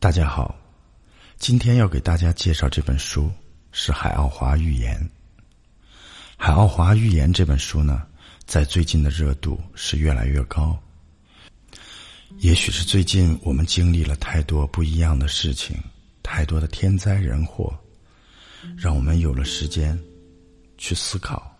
[0.00, 0.58] 大家好，
[1.36, 3.30] 今天要给大家介绍这本书
[3.70, 4.98] 是《海奥华寓言》。
[6.38, 8.06] 《海奥华寓言》这本书呢，
[8.46, 10.74] 在最近的热度是越来越高。
[12.38, 15.76] 也许是最近我们经历了太多不一样的事情，
[16.22, 17.78] 太多的天灾人祸，
[18.78, 20.02] 让我们有了时间
[20.78, 21.54] 去思考。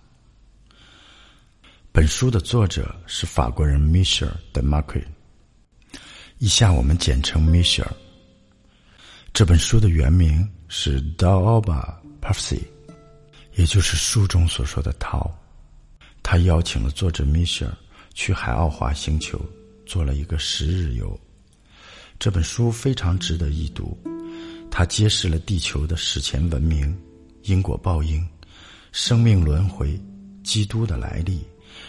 [1.92, 5.98] 本书的作者是法国人 Michel de m a r q u e
[6.38, 7.86] 以下我们简称 Michel。
[9.32, 12.58] 这本书的原名是《Daoba Prophecy》，
[13.54, 15.30] 也就是书中所说的“涛”。
[16.22, 17.74] 他邀请了作者米歇尔
[18.12, 19.40] 去海奥华星球
[19.86, 21.18] 做了一个十日游。
[22.18, 23.96] 这本书非常值得一读，
[24.70, 26.94] 它揭示了地球的史前文明、
[27.44, 28.22] 因果报应、
[28.92, 29.98] 生命轮回、
[30.44, 31.42] 基督的来历、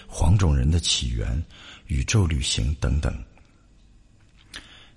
[0.08, 1.44] 黄种人的起源、
[1.88, 3.14] 宇宙旅行等等。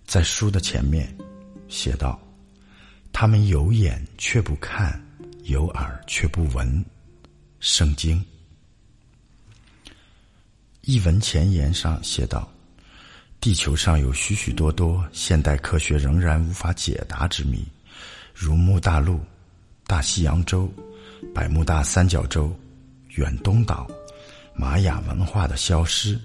[0.06, 1.12] 在书的前面
[1.68, 2.20] 写道。
[3.16, 5.01] 他们有眼却不看，
[5.45, 6.84] 有耳却不闻。
[7.60, 8.23] 圣经
[10.80, 12.52] 译文前言上写道
[13.40, 17.65] ：“地球上有许许多多现代科学仍然无法解答之谜，
[18.35, 19.20] 如木大陆、
[19.87, 20.68] 大西洋洲、
[21.32, 22.54] 百慕大三角洲、
[23.10, 23.88] 远东岛、
[24.57, 26.20] 玛雅文化的消失、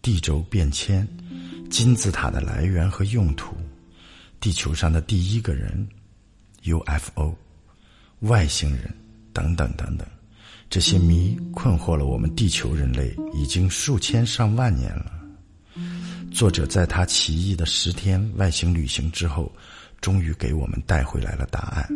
[0.00, 1.06] 地轴变迁、
[1.68, 3.56] 金字塔的来源和用途、
[4.38, 5.84] 地球上的第一个人。”
[6.64, 7.34] UFO、
[8.20, 8.94] 外星人
[9.32, 10.06] 等等等等，
[10.70, 15.12] 这些谜困惑了我们地球人类已经数千上万年了。
[16.32, 19.52] 作者在他奇异的十天外星旅行之后，
[20.00, 21.86] 终于给我们带回来了答案。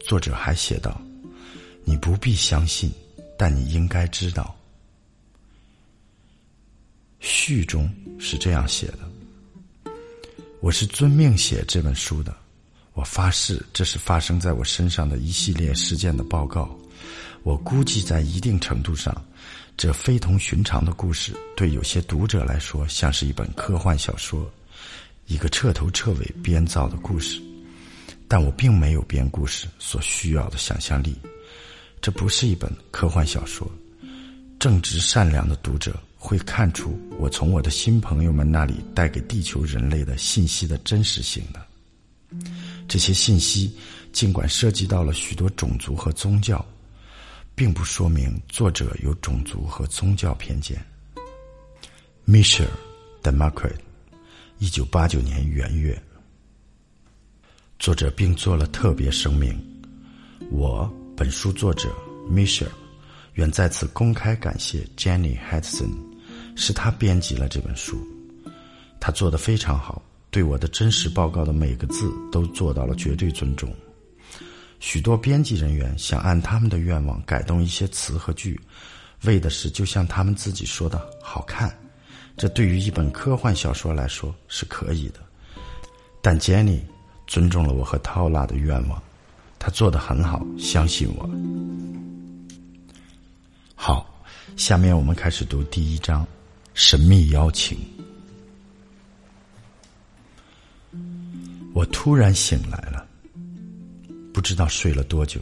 [0.00, 1.00] 作者还写道
[1.84, 2.90] ：“你不必相信，
[3.38, 4.56] 但你应该知道。”
[7.20, 9.90] 序中是这样写的
[10.60, 12.34] ：“我是遵命写这本书的。”
[12.98, 16.68] 我发誓，这是发生在我身上的一系列事件的报告。
[17.44, 19.14] 我估计，在一定程度上，
[19.76, 24.50] 这非同寻常的故事对有些读者来说，像是一本科幻小说，
[25.26, 27.40] 一个彻头彻尾编造的故事。
[28.26, 31.16] 但我并没有编故事所需要的想象力，
[32.02, 33.70] 这不是一本科幻小说。
[34.58, 41.64] 正直善良的读者会看出，我从我的新朋友们那里带给地球人类的信息的真实性的。
[42.88, 43.76] 这些信息，
[44.12, 46.64] 尽管涉及到了许多种族和宗教，
[47.54, 50.82] 并不说明作者有种族和宗教偏见。
[52.26, 52.68] Michel
[53.22, 53.84] de m a r q u e t
[54.58, 56.02] 一九八九年元月，
[57.78, 59.54] 作者并做了特别声明：
[60.50, 61.94] 我本书作者
[62.30, 62.68] Michel
[63.34, 65.92] 愿在此公开感谢 Jenny Hudson，
[66.56, 68.00] 是他编辑了这本书，
[68.98, 70.02] 他做的非常好。
[70.38, 73.74] 对我的真实报告的每个字都做到了绝对尊重。
[74.78, 78.60] 许多编辑人员想按他们的愿望改动一些词和句，
[79.24, 81.76] 为的是就像他们自己说的好看。
[82.36, 85.18] 这对于一本科幻小说来说是可以的。
[86.22, 86.82] 但 Jenny
[87.26, 89.02] 尊重了我和 t 拉的愿望，
[89.58, 91.28] 他做的很好，相信我。
[93.74, 94.08] 好，
[94.56, 96.24] 下面我们开始读第一章：
[96.74, 97.76] 神秘邀请。
[101.74, 103.06] 我突然醒来了，
[104.32, 105.40] 不知道睡了多久。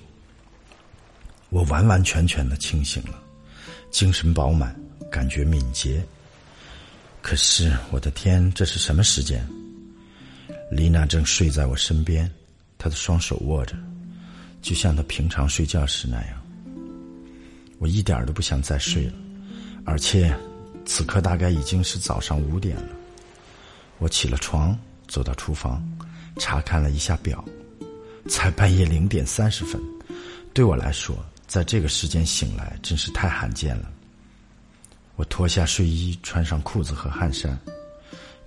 [1.49, 3.23] 我完完全全的清醒了，
[3.91, 4.75] 精神饱满，
[5.11, 6.05] 感觉敏捷。
[7.23, 9.47] 可是我的天，这是什么时间？
[10.71, 12.31] 丽娜正睡在我身边，
[12.77, 13.77] 她的双手握着，
[14.61, 16.43] 就像她平常睡觉时那样。
[17.79, 19.13] 我一点都不想再睡了，
[19.85, 20.37] 而且
[20.85, 22.89] 此刻大概已经是早上五点了。
[23.99, 24.77] 我起了床，
[25.07, 25.83] 走到厨房。
[26.39, 27.45] 查看了一下表，
[28.29, 29.81] 才半夜零点三十分。
[30.53, 31.17] 对我来说，
[31.47, 33.91] 在这个时间醒来真是太罕见了。
[35.17, 37.59] 我脱下睡衣，穿上裤子和汗衫，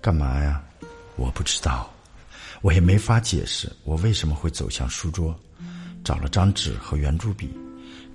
[0.01, 0.63] 干嘛呀？
[1.15, 1.91] 我不知道，
[2.61, 5.37] 我也没法解释我为什么会走向书桌，
[6.03, 7.49] 找了张纸和圆珠笔，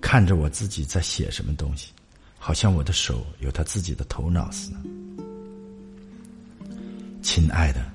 [0.00, 1.90] 看着我自己在写什么东西，
[2.38, 4.76] 好像我的手有他自己的头脑似的。
[7.22, 7.94] 亲爱的。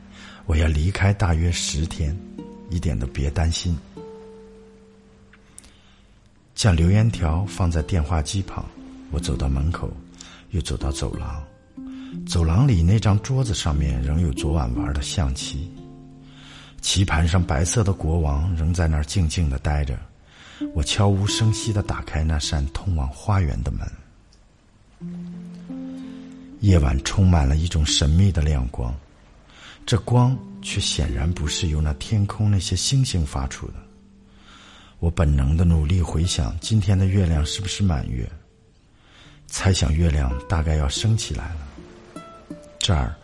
[0.50, 2.18] 我要离开大约十天，
[2.72, 3.78] 一点都别担心。
[6.56, 8.66] 将留言条放在电话机旁，
[9.12, 9.96] 我走到门口，
[10.50, 11.44] 又走到走廊。
[12.28, 15.72] 走廊里那张桌子上面仍有昨晚玩的象棋，
[16.82, 20.00] 棋盘上白色的国王仍在那儿静静的待着。
[20.74, 23.88] 我悄无声息的打开那扇通往花园的门。
[26.62, 28.92] 夜晚充满了一种神秘的亮光。
[29.90, 33.74] 这光却显然不是由那天空那些星星发出的。
[35.00, 38.32] 我本能的努力回想今天的月亮是不是满月，
[39.48, 42.22] 猜想月亮大概要升起来了。
[42.78, 43.16] 这儿，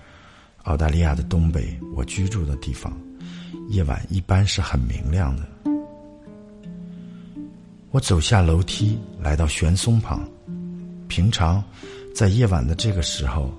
[0.63, 2.99] 澳大利亚的东北，我居住的地方，
[3.69, 5.47] 夜晚一般是很明亮的。
[7.91, 10.27] 我走下楼梯，来到悬松旁。
[11.07, 11.63] 平常，
[12.15, 13.53] 在夜晚的这个时候，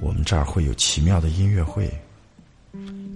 [0.00, 1.88] 我们这儿会有奇妙的音乐会。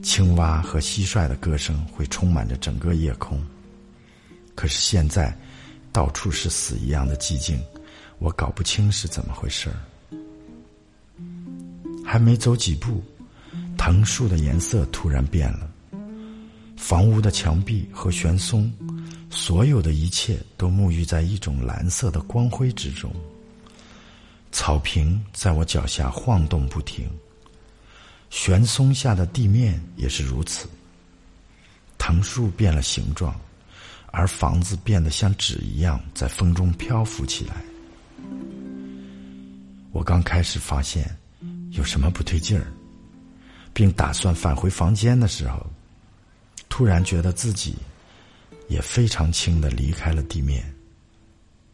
[0.04, 3.42] 青蛙和蟋蟀的歌声会充满着整个夜空。
[4.54, 5.36] 可是现在，
[5.90, 7.58] 到处是死一样的寂静，
[8.18, 9.76] 我搞不清是怎么回事儿。
[12.04, 13.02] 还没走几步，
[13.78, 15.68] 藤树的颜色突然变了，
[16.76, 18.70] 房屋的墙壁和悬松，
[19.30, 23.10] 所有的一切都沐浴在一种蓝色的光辉之中。
[24.52, 27.08] 草坪在我脚下晃动不停。
[28.30, 30.68] 悬松下的地面也是如此。
[31.98, 33.34] 藤树变了形状，
[34.06, 37.56] 而房子变得像纸一样在风中漂浮起来。
[39.92, 41.08] 我刚开始发现
[41.70, 42.66] 有什么不对劲儿，
[43.72, 45.64] 并打算返回房间的时候，
[46.68, 47.76] 突然觉得自己
[48.68, 50.64] 也非常轻的离开了地面。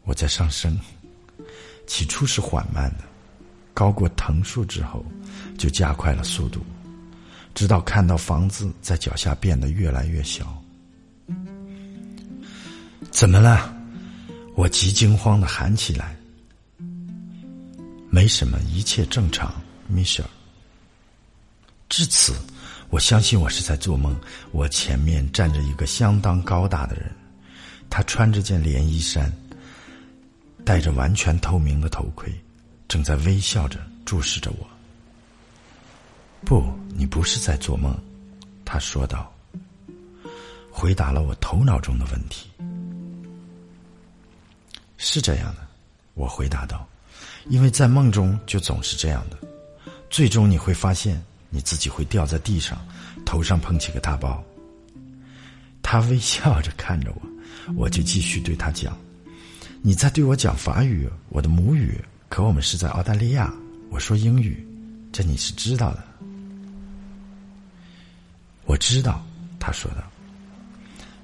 [0.03, 0.79] 我在上升，
[1.87, 3.10] 起初是缓慢的。
[3.73, 5.05] 高过藤树之后，
[5.57, 6.61] 就加快了速度，
[7.53, 10.61] 直到看到房子在脚下变得越来越小。
[13.09, 13.73] 怎么了？
[14.55, 16.15] 我极惊慌的喊起来。
[18.09, 19.53] 没什么，一切正常，
[19.87, 20.29] 米歇尔。
[21.87, 22.33] 至此，
[22.89, 24.13] 我相信我是在做梦。
[24.51, 27.09] 我前面站着一个相当高大的人，
[27.89, 29.31] 他穿着件连衣衫，
[30.65, 32.29] 戴着完全透明的头盔。
[32.91, 34.67] 正在微笑着注视着我。
[36.43, 36.61] 不，
[36.93, 37.97] 你不是在做梦，
[38.65, 39.33] 他说道。
[40.69, 42.49] 回答了我头脑中的问题。
[44.97, 45.65] 是这样的，
[46.15, 46.85] 我回答道，
[47.47, 49.37] 因为在梦中就总是这样的，
[50.09, 52.85] 最终你会发现你自己会掉在地上，
[53.25, 54.43] 头上碰起个大包。
[55.81, 57.21] 他微笑着看着我，
[57.73, 58.97] 我就继续对他讲
[59.81, 61.97] ：“你在对我讲法语，我的母语。”
[62.31, 63.53] 可我们是在澳大利亚，
[63.89, 64.65] 我说英语，
[65.11, 66.01] 这你是知道的。
[68.63, 69.21] 我知道，
[69.59, 69.97] 他说道。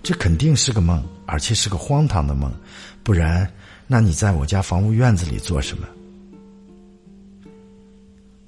[0.03, 2.51] 这肯定是个梦，而且是个荒唐的梦，
[3.03, 3.49] 不然，
[3.87, 5.87] 那你在我家房屋院子里做什么？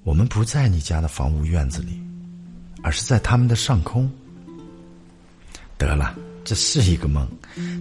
[0.04, 1.98] 我们不在你家的房屋院子里，
[2.84, 4.12] 而是在他们的上空。
[5.78, 6.14] 得了，
[6.44, 7.26] 这是一个梦，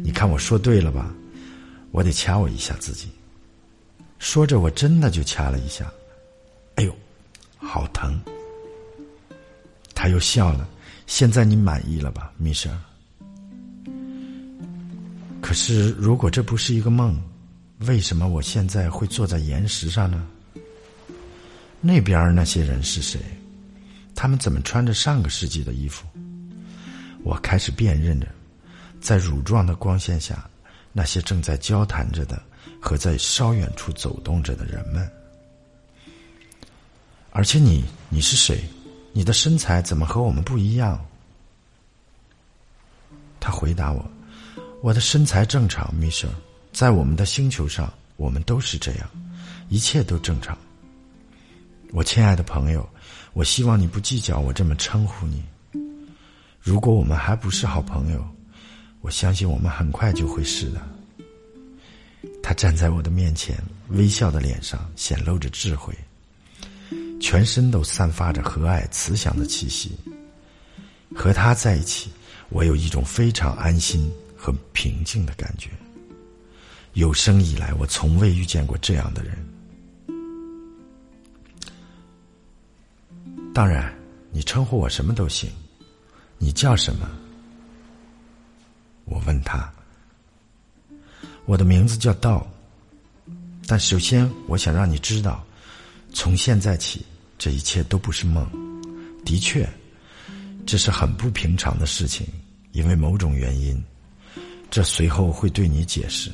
[0.05, 1.13] 你看我说对了吧？
[1.91, 3.09] 我得掐我一下自己。
[4.19, 5.91] 说着，我真的就掐了一下，
[6.75, 6.95] 哎呦，
[7.57, 8.21] 好疼！
[9.95, 10.69] 他又笑了。
[11.07, 12.71] 现在你满意了吧，米舍？
[15.41, 17.19] 可是，如果这不是一个梦，
[17.87, 20.27] 为什么我现在会坐在岩石上呢？
[21.81, 23.21] 那边那些人是谁？
[24.15, 26.07] 他们怎么穿着上个世纪的衣服？
[27.23, 28.27] 我开始辨认着，
[29.01, 30.49] 在乳状的光线下，
[30.93, 32.43] 那些正在交谈着的。
[32.81, 35.11] 和在稍远处走动着的人们，
[37.31, 38.63] 而且你，你是谁？
[39.13, 41.05] 你的身材怎么和我们不一样？
[43.41, 44.05] 他回答我
[44.83, 46.29] ：“我的身材正常，米舍，
[46.73, 49.11] 在我们的星球上，我们都是这样，
[49.69, 50.57] 一切都正常。”
[51.93, 52.89] 我亲爱的朋友，
[53.33, 55.43] 我希望你不计较我这么称呼你。
[56.61, 58.23] 如果我们还不是好朋友，
[59.01, 60.98] 我相信我们很快就会是的。
[62.43, 63.57] 他站在我的面前，
[63.91, 65.95] 微笑的脸上显露着智慧，
[67.21, 69.93] 全身都散发着和蔼慈祥的气息。
[71.15, 72.11] 和他在一起，
[72.49, 75.71] 我有一种非常安心和平静的感觉。
[76.95, 79.39] 有生以来，我从未遇见过这样的人。
[83.55, 83.93] 当然，
[84.31, 85.51] 你称呼我什么都行。
[86.39, 87.09] 你叫什么？
[89.05, 89.73] 我问他。
[91.49, 92.47] 我的名字叫道，
[93.67, 95.43] 但首先我想让你知道，
[96.13, 97.07] 从现在起，
[97.39, 98.47] 这一切都不是梦。
[99.25, 99.67] 的确，
[100.67, 102.27] 这是很不平常的事情，
[102.73, 103.83] 因为某种原因，
[104.71, 106.31] 这随后会对你解释。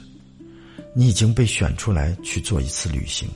[0.92, 3.28] 你已经被选出来去做一次旅行，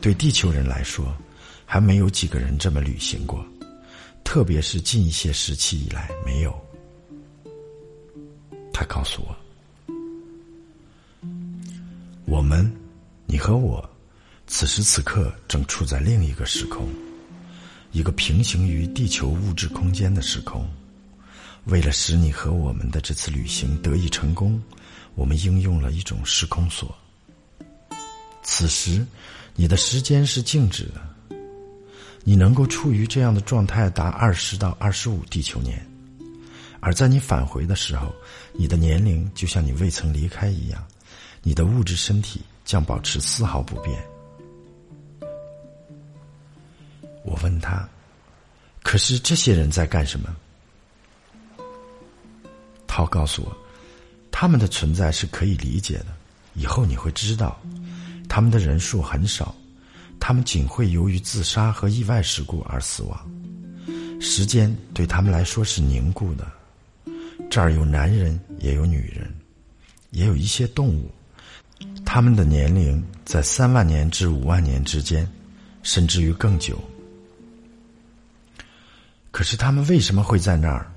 [0.00, 1.16] 对地球人来说，
[1.64, 3.46] 还没有几个人这么旅行过，
[4.24, 6.52] 特别是近一些时期以来没有。
[8.72, 9.36] 他告诉我。
[12.30, 12.72] 我们，
[13.26, 13.84] 你和我，
[14.46, 16.88] 此时此刻正处在另一个时空，
[17.90, 20.64] 一个平行于地球物质空间的时空。
[21.64, 24.62] 为了使你和我们的这次旅行得以成功，
[25.16, 26.96] 我们应用了一种时空锁。
[28.44, 29.04] 此时，
[29.56, 31.36] 你的时间是静止的，
[32.22, 35.84] 你能够处于这样的状态达二十到二十五地球年，
[36.78, 38.14] 而在你返回的时候，
[38.52, 40.80] 你的年龄就像你未曾离开一样，
[41.42, 44.02] 你的物质身体将保持丝毫不变。
[47.24, 47.88] 我问他
[48.82, 50.34] ：“可是这些人在干什么？”
[52.86, 53.56] 涛告诉我
[54.32, 56.06] ：“他们的存在是可以理解的，
[56.54, 57.60] 以后你会知道。”
[58.28, 59.54] 他们的人数很少，
[60.20, 63.30] 他们仅会由于自杀和意外事故而死亡。
[64.20, 66.50] 时间对他们来说是凝固的。
[67.50, 69.34] 这儿有男人，也有女人，
[70.10, 71.10] 也有一些动物。
[72.12, 75.24] 他们的年龄在三万年至五万年之间，
[75.84, 76.76] 甚至于更久。
[79.30, 80.90] 可是他们为什么会在那儿？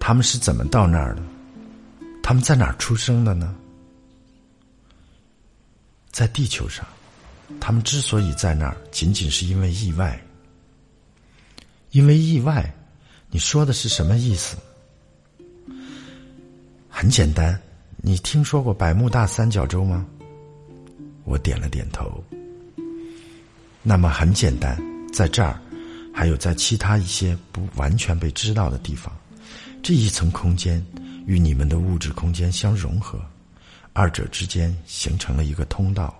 [0.00, 1.22] 他们是怎么到那儿的？
[2.20, 3.54] 他们在哪儿出生的呢？
[6.10, 6.84] 在地球上，
[7.60, 10.20] 他们之所以在那儿，仅仅是因为意外。
[11.92, 12.74] 因为意外，
[13.30, 14.56] 你说的是什么意思？
[16.90, 17.56] 很简单，
[17.98, 20.04] 你听说过百慕大三角洲吗？
[21.26, 22.24] 我点了点头。
[23.82, 24.80] 那么很简单，
[25.12, 25.60] 在这儿，
[26.14, 29.14] 还有在其他一些不完全被知道的地方，
[29.82, 30.82] 这一层空间
[31.26, 33.20] 与你们的物质空间相融合。
[33.92, 36.14] 二者之间形成了一个通道，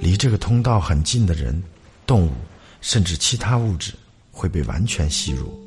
[0.00, 1.62] 离这个通道很近的人、
[2.06, 2.32] 动物，
[2.80, 3.94] 甚至其他物质
[4.30, 5.58] 会被完全吸入。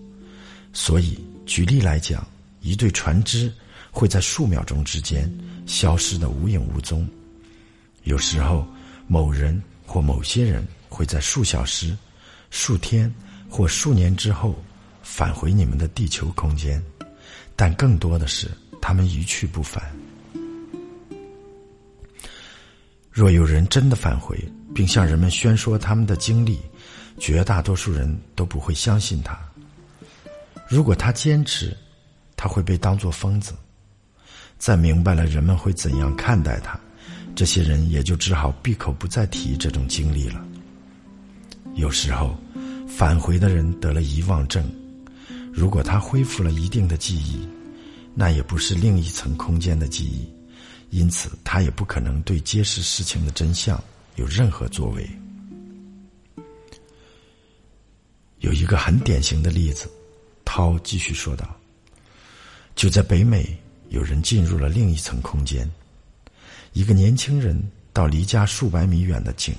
[0.73, 2.25] 所以，举例来讲，
[2.61, 3.51] 一对船只
[3.89, 5.29] 会在数秒钟之间
[5.65, 7.09] 消失的无影无踪。
[8.03, 8.65] 有时候，
[9.07, 11.95] 某人或某些人会在数小时、
[12.49, 13.13] 数天
[13.49, 14.55] 或数年之后
[15.03, 16.81] 返回你们的地球空间，
[17.55, 18.49] 但更多的是
[18.81, 19.83] 他们一去不返。
[23.11, 24.37] 若有人真的返回，
[24.73, 26.59] 并向人们宣说他们的经历，
[27.19, 29.37] 绝大多数人都不会相信他。
[30.67, 31.77] 如果他坚持，
[32.37, 33.53] 他会被当作疯子。
[34.57, 36.79] 在明白了人们会怎样看待他，
[37.35, 40.45] 这些人也就只好闭口不再提这种经历了。
[41.75, 42.37] 有时候，
[42.87, 44.63] 返回的人得了遗忘症，
[45.51, 47.47] 如果他恢复了一定的记忆，
[48.13, 50.29] 那也不是另一层空间的记忆。
[50.89, 53.81] 因此，他也不可能对揭示事情的真相
[54.17, 55.09] 有任何作为。
[58.39, 59.89] 有一个很典型的例子，
[60.43, 61.55] 涛继续说道
[62.75, 63.57] ：“就在北美，
[63.87, 65.69] 有人进入了另一层空间。
[66.73, 67.61] 一个年轻人
[67.91, 69.53] 到离家数百米远的井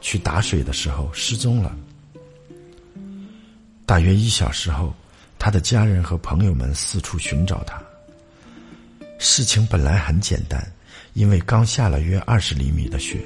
[0.00, 1.76] 去打水的时候失踪了。
[3.84, 4.94] 大约一小时后，
[5.38, 7.82] 他的家人和朋友们四处寻找他。”
[9.18, 10.64] 事情本来很简单，
[11.14, 13.20] 因为刚下了约二十厘米的雪，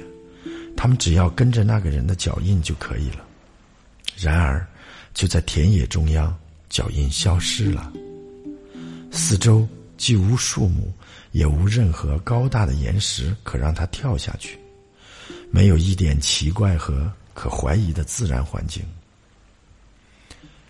[0.75, 3.25] 他们只要跟着那个人的脚印就可以了。
[4.17, 4.65] 然而，
[5.13, 6.35] 就在田野中央，
[6.69, 7.91] 脚印消失了。
[9.11, 9.67] 四周
[9.97, 10.91] 既无树木，
[11.31, 14.59] 也无任何高大的岩石可让它跳下去，
[15.51, 18.83] 没有一点奇怪和可怀疑的自然环境。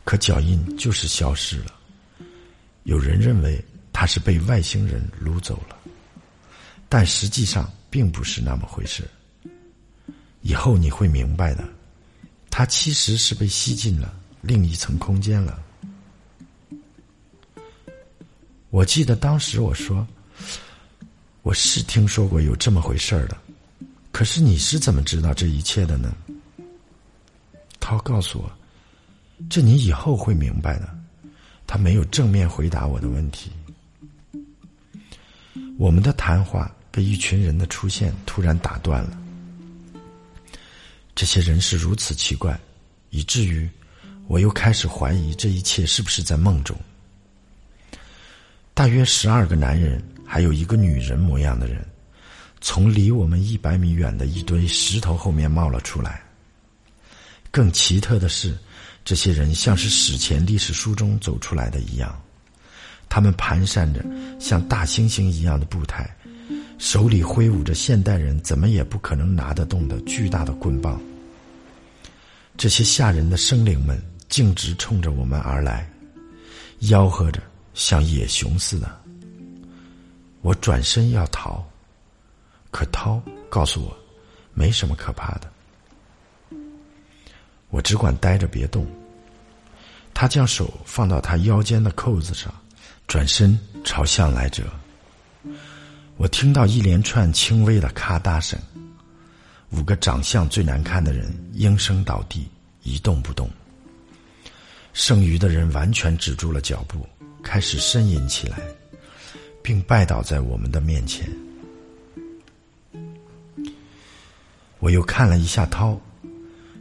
[0.04, 1.74] 可脚印就是消失了。
[2.84, 3.64] 有人认为。
[3.92, 5.76] 他是被外星人掳走了，
[6.88, 9.04] 但实际上并不是那么回事。
[10.42, 11.68] 以后你会明白的，
[12.50, 15.62] 他其实是被吸进了另一层空间了。
[18.70, 20.08] 我记得当时我说，
[21.42, 23.38] 我是听说过有这么回事儿的，
[24.12, 26.14] 可是你是怎么知道这一切的呢？
[27.80, 28.52] 涛告诉我，
[29.50, 31.00] 这你以后会明白的。
[31.66, 33.52] 他没有正面回答我的问题。
[35.78, 39.18] 我们的谈话被一群人的出现突然打断了。
[41.16, 42.60] 这些人是如此奇怪，
[43.12, 43.70] 以至于
[44.28, 46.78] 我又开始怀疑这一切是不是在梦中。
[48.80, 51.86] 大约十二个男人，还有一个女人模样的人，
[52.62, 56.22] 从离我们一百米远的一堆石头后面冒了出来。
[57.52, 58.58] 更奇特的是，
[59.04, 62.18] 这些人像是史前历史书中走出来的一样。
[63.10, 64.02] 他们蹒跚着，
[64.40, 66.10] 像大猩猩一样的步态，
[66.78, 70.98] 手里挥舞着现代人怎么也不可能拿得动的巨大的棍棒。
[72.56, 75.86] 这些吓人的生灵们径直冲着我们而来，
[76.80, 77.42] 吆喝着，
[77.80, 78.94] 像野熊似的。
[80.42, 81.66] 我转身要逃，
[82.72, 83.98] 可涛告诉我，
[84.54, 85.50] 没什么可怕的。
[87.70, 88.86] 我只管呆着别动。
[90.14, 92.54] 他将手放到他腰间的扣子上，
[93.08, 94.66] 转身朝向来者。
[96.18, 98.60] 我听到一连串轻微的咔嗒声，
[99.70, 102.46] 五个长相最难看的人应声倒地，
[102.84, 103.50] 一动不动。
[104.92, 107.08] 剩余的人完全止住了脚步，
[107.50, 108.60] 开始呻吟起来，
[109.64, 111.28] 并拜倒在我们的面前。
[114.78, 116.00] 我又看了一下涛，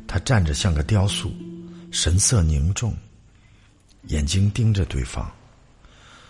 [0.06, 1.32] 他站着像个雕塑，
[1.90, 2.94] 神色凝重。
[4.08, 5.26] 眼睛盯着对方，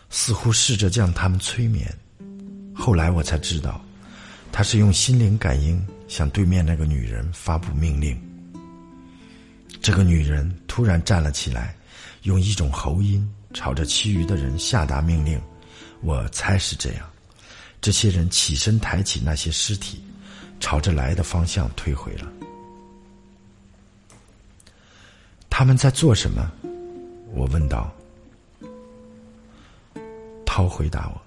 [0.08, 1.92] 似乎试着将他们催眠。
[2.72, 3.84] 后来我才知道，
[4.52, 8.16] 他是用心灵感应向对面那个女人发布命令。
[9.82, 11.76] 这个女人突然站了起来，
[12.22, 15.40] 用一种喉音朝着其余的人下达命令。
[16.00, 17.08] 我猜是这样。
[17.80, 20.02] 这些人起身抬起那些尸体，
[20.60, 22.30] 朝着来的方向退回了。
[25.48, 26.50] 他们在做什么？
[27.32, 27.92] 我问道。
[30.44, 31.20] 涛回答我：“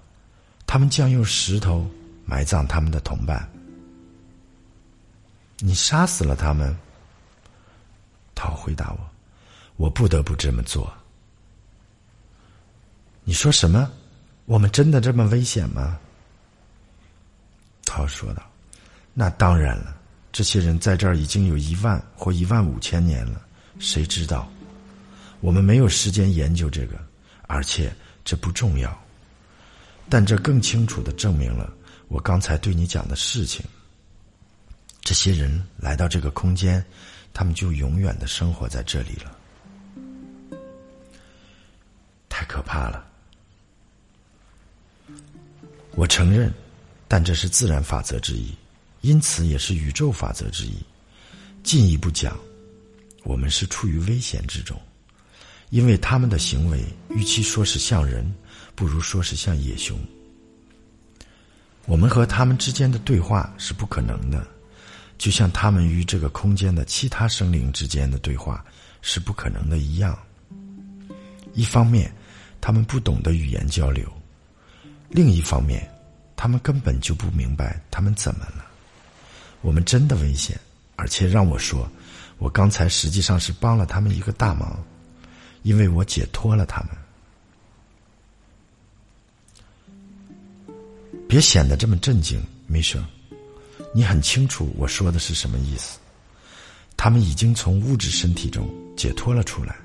[0.66, 1.86] 他们将用石头
[2.24, 3.50] 埋葬他们的同伴。”
[5.58, 6.76] 你杀死了他们？
[8.34, 8.98] 涛回答我
[9.76, 10.92] ：“我不得不这么做。”
[13.24, 13.90] 你说什么？
[14.46, 15.98] 我们真的这么危险吗？
[17.84, 18.42] 涛说道
[19.14, 19.96] ：“那当然了，
[20.32, 23.40] 这些人在这儿已经有一万或一万五千年了，
[23.78, 24.50] 谁知道？”
[25.40, 26.96] 我们没有时间研究这个，
[27.48, 27.92] 而且
[28.24, 28.96] 这不重要。
[30.08, 31.72] 但这更清楚的证明了
[32.08, 33.64] 我刚才对你讲的事情。
[35.00, 36.84] 这些人来到这个空间，
[37.32, 40.58] 他们就永远的生活在这里了。
[42.28, 43.04] 太可怕了！
[45.94, 46.52] 我承认，
[47.06, 48.52] 但这是自然法则之一，
[49.02, 50.74] 因此也是宇宙法则之一。
[51.62, 52.36] 进一步讲，
[53.24, 54.80] 我们是处于危险之中。
[55.70, 58.30] 因为他们的行为，与其说是像人，
[58.74, 59.98] 不如说是像野熊。
[61.86, 64.46] 我们和他们之间的对话是不可能的，
[65.18, 68.64] 就像他们与这个空间的其他生灵之间的对话
[69.00, 70.18] 是不可能的一样。
[71.54, 72.12] 一方面，
[72.60, 74.06] 他们不懂得语言交流；
[75.08, 75.90] 另一方面，
[76.42, 78.66] 他们根本就不明白他们怎么了。
[79.60, 80.58] 我们真的危险，
[80.96, 81.88] 而且让我说，
[82.38, 84.76] 我刚才实际上是帮了他们一个大忙。
[85.62, 86.82] 因为我解脱了他
[90.66, 90.74] 们，
[91.28, 93.06] 别显得这么震惊，梅生。
[93.94, 96.00] 你很清楚我说的是什么意思。
[96.96, 99.76] 他们已经从物质身体中解脱了出来，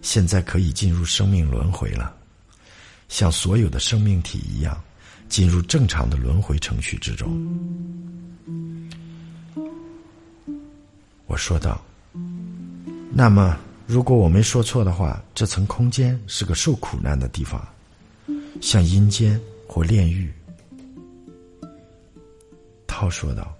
[0.00, 2.14] 现在可以进入生命轮回了，
[3.08, 4.80] 像所有的生命体一样，
[5.28, 7.28] 进入正常的轮回程序之中。
[11.26, 11.80] 我说道
[13.12, 13.56] ：“那么。”
[13.88, 17.66] 如果我没说错的话，这层空间是个受苦难的地方，
[18.60, 20.30] 像阴间或炼狱。
[22.86, 23.56] 涛说道：“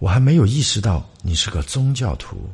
[0.00, 2.48] 我还没有意识到你是个宗教徒。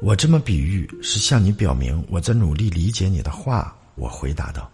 [0.00, 4.70] 我这么比喻是向你表明我在努力理解你的话。”我回答道，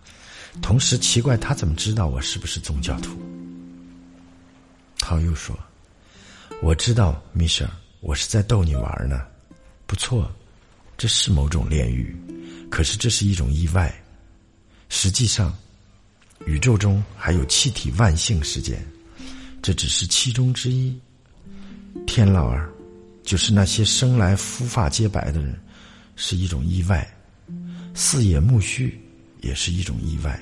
[0.60, 3.16] 同时奇怪他怎么知道我是不是宗教徒。
[4.98, 5.58] 涛又说
[6.62, 7.68] ：“我知道，米舍。”
[8.02, 9.24] 我是在逗你玩呢，
[9.86, 10.28] 不错，
[10.98, 12.16] 这是某种炼狱，
[12.68, 13.94] 可是这是一种意外。
[14.88, 15.56] 实际上，
[16.44, 18.84] 宇宙中还有气体万幸事件，
[19.62, 20.98] 这只是其中之一。
[22.04, 22.68] 天老儿，
[23.22, 25.56] 就是那些生来肤发皆白的人，
[26.16, 27.06] 是一种意外；
[27.94, 29.00] 四野木须
[29.42, 30.32] 也是一种意外；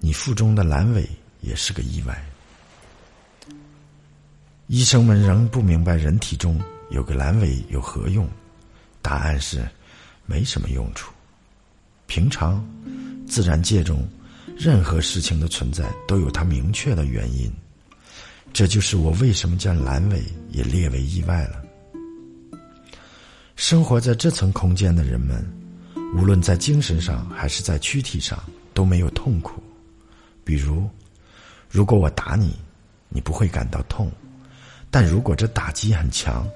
[0.00, 1.08] 你腹中的阑尾
[1.40, 2.20] 也是个意外。
[4.66, 6.60] 医生们仍不明白人体中。
[6.90, 8.28] 有个阑尾有何用？
[9.00, 9.66] 答案是，
[10.26, 11.10] 没什么用处。
[12.06, 12.62] 平常，
[13.26, 14.06] 自然界中，
[14.58, 17.50] 任何事情的存在都有它明确的原因。
[18.52, 21.62] 这就是我为什么将阑尾也列为意外了。
[23.56, 25.42] 生活在这层空间的人们，
[26.14, 28.38] 无论在精神上还是在躯体上
[28.74, 29.62] 都没有痛苦。
[30.44, 30.88] 比如，
[31.70, 32.54] 如果我打你，
[33.08, 34.08] 你不会感到痛；
[34.90, 36.48] 但如果这打击很强，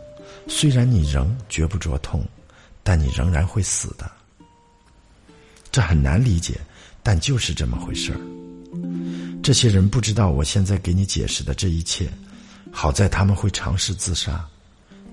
[0.46, 2.24] 虽然你仍觉不着痛，
[2.82, 4.10] 但你仍然会死的。
[5.70, 6.60] 这很难理解，
[7.02, 8.20] 但就是这么回事儿。
[9.42, 12.10] 这些人不知道我现在给你解释的这一切，
[12.72, 14.44] 好在他们会尝试自杀，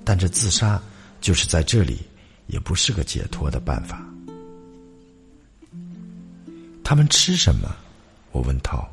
[0.03, 0.81] 但这自杀
[1.21, 2.01] 就是在这里，
[2.47, 4.03] 也不是个解脱的办法。
[6.83, 7.75] 他们吃什么？
[8.31, 8.87] 我问涛。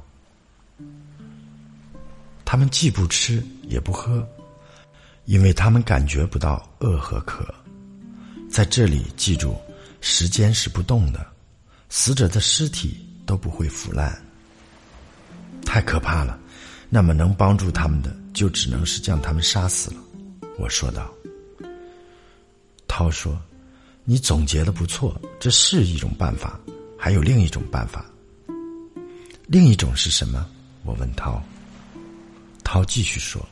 [2.44, 4.26] 他们既不吃也不喝。
[5.26, 7.46] 因为他们感觉不到饿和渴。
[8.50, 9.56] 在这里，记住，
[10.00, 11.24] 时间是不动的，
[11.88, 14.20] 死者的尸体都不会腐烂。
[15.64, 16.36] 太可怕了，
[16.88, 19.98] 那么能帮助他们的，就只能是将他们杀死了。
[20.58, 21.08] 我说道。
[22.88, 23.40] 涛说
[24.02, 26.58] ：“你总结的不错，这是一种办法，
[27.00, 28.04] 还有另一种办法。
[29.46, 30.46] 另一种是什么？”
[30.84, 31.42] 我问涛。
[32.62, 33.44] 涛继续说：“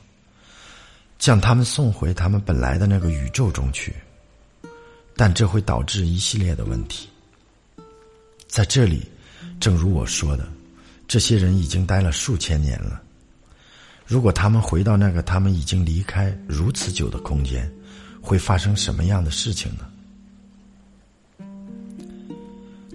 [1.19, 3.95] 将他们送回他们本来的那个宇宙中去。”
[5.17, 7.09] 但这会导致一系列的问题。
[8.47, 9.05] 在这里，
[9.59, 10.47] 正如我说的，
[11.09, 13.03] 这些人已经待了数千年了。
[14.07, 17.69] 如果他们回到那个他们已经离开如此久的空间，
[18.23, 19.91] 会发生什么样的事情呢？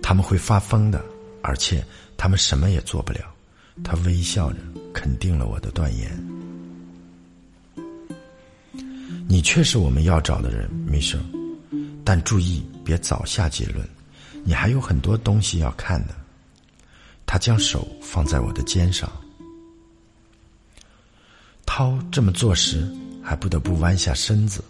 [0.03, 1.03] 他们会发疯的，
[1.41, 1.83] 而且
[2.17, 3.21] 他们什么也做不了。
[3.83, 4.59] 他微笑着
[4.93, 6.11] 肯定了我的断言。
[9.27, 11.19] 你却是我们要找的人，米生。
[12.03, 13.87] 但注意，别早下结论，
[14.43, 16.13] 你还有很多东西要看的。
[17.25, 19.09] 他将手放在我的肩上。
[21.65, 22.85] 涛这么做时，
[23.23, 24.61] 还不得不弯下身子。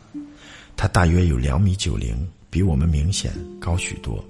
[0.77, 2.15] 他大约有两米九零，
[2.49, 4.23] 比我们明显高许多。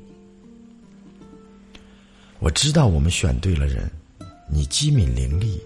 [2.44, 3.90] 我知道我们选对了人，
[4.50, 5.58] 你机敏伶俐。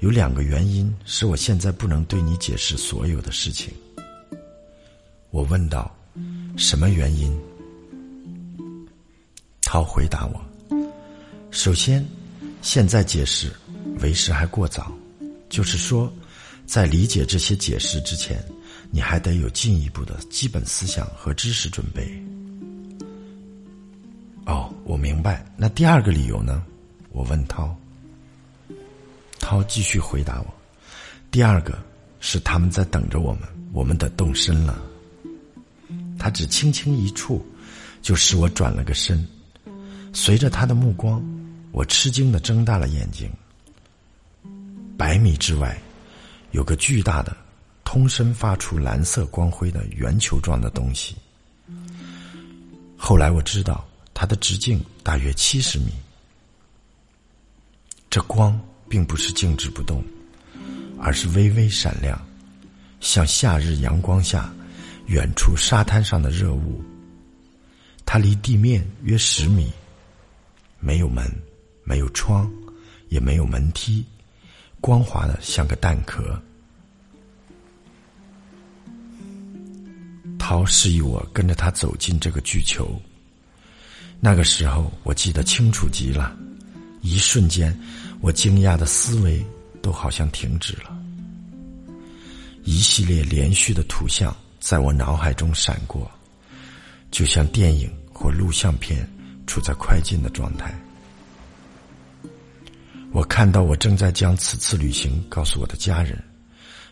[0.00, 3.72] 有两个原因使我现在不能对你解释所有的事情。
[5.30, 5.90] 我问道。
[6.58, 7.34] 什么原因？
[9.62, 10.44] 涛回答我
[11.50, 12.04] ：“首先，
[12.60, 13.50] 现在解释
[14.00, 14.92] 为时还过早，
[15.48, 16.12] 就是说，
[16.66, 18.44] 在理解这些解释之前，
[18.90, 22.06] 你还得有进一步的基本思想和知识准备。”
[24.44, 25.44] 哦，我明白。
[25.54, 26.64] 那第二个理由呢？
[27.12, 27.76] 我问涛。
[29.38, 30.46] 涛继续回答我
[31.30, 31.78] ：“第二个
[32.20, 33.42] 是他们在等着我们，
[33.74, 34.82] 我们得动身了。”
[36.18, 37.44] 他只轻轻一触，
[38.00, 39.22] 就使我转了个身。
[40.14, 41.22] 随着他的目光，
[41.70, 43.30] 我吃惊的睁大了眼睛。
[44.96, 45.78] 百米之外，
[46.52, 47.36] 有个巨大的、
[47.84, 51.14] 通身发出蓝色光辉的圆球状的东西。
[52.96, 53.86] 后来我知道，
[54.20, 55.92] 它的直径大约七十米。
[58.10, 60.02] 这光并不是静止不动，
[60.98, 62.20] 而是微微闪亮，
[62.98, 64.52] 像夏日阳光下。
[65.06, 66.82] 远处沙滩上的热雾，
[68.04, 69.72] 它离地面约十米，
[70.80, 71.24] 没有门，
[71.82, 72.50] 没有窗，
[73.08, 74.04] 也没有门梯，
[74.80, 76.38] 光滑的像个蛋壳。
[80.38, 83.00] 涛示意我跟着他走进这个巨球。
[84.20, 86.36] 那个时候我记得清楚极了，
[87.02, 87.78] 一瞬间，
[88.20, 89.44] 我惊讶的思维
[89.80, 90.96] 都好像停止了，
[92.64, 94.34] 一系列连续的图像。
[94.60, 96.10] 在我脑海中闪过，
[97.12, 99.08] 就像电影或录像片
[99.46, 100.76] 处在快进的状态。
[103.12, 106.20] 我看到我正在将此次旅行告诉我的家人，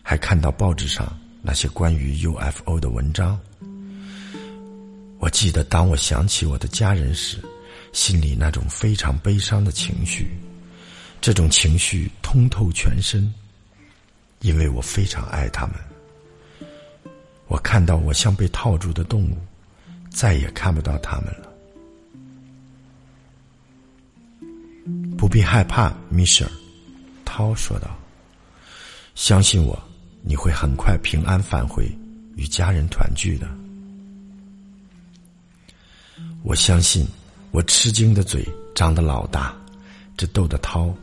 [0.01, 3.37] 还看到报纸上那些关于 UFO 的文章。
[5.19, 7.37] 我记得，当我想起我的家人时，
[7.91, 10.29] 心里那种非常悲伤的情绪，
[11.19, 13.33] 这种情绪通透全身，
[14.41, 15.75] 因为我非常爱他们。
[17.47, 19.37] 我看到我像被套住的动物，
[20.11, 21.47] 再也看不到他们了。
[25.17, 26.51] 不必害怕，米歇尔，
[27.25, 27.97] 涛说道
[29.15, 29.77] ：“相信我，
[30.21, 31.89] 你会很快平安返回，
[32.35, 33.47] 与家人团聚的。”
[36.47, 37.05] 我相信，
[37.51, 39.53] 我吃惊的嘴张得老大，
[40.15, 40.95] 这逗得涛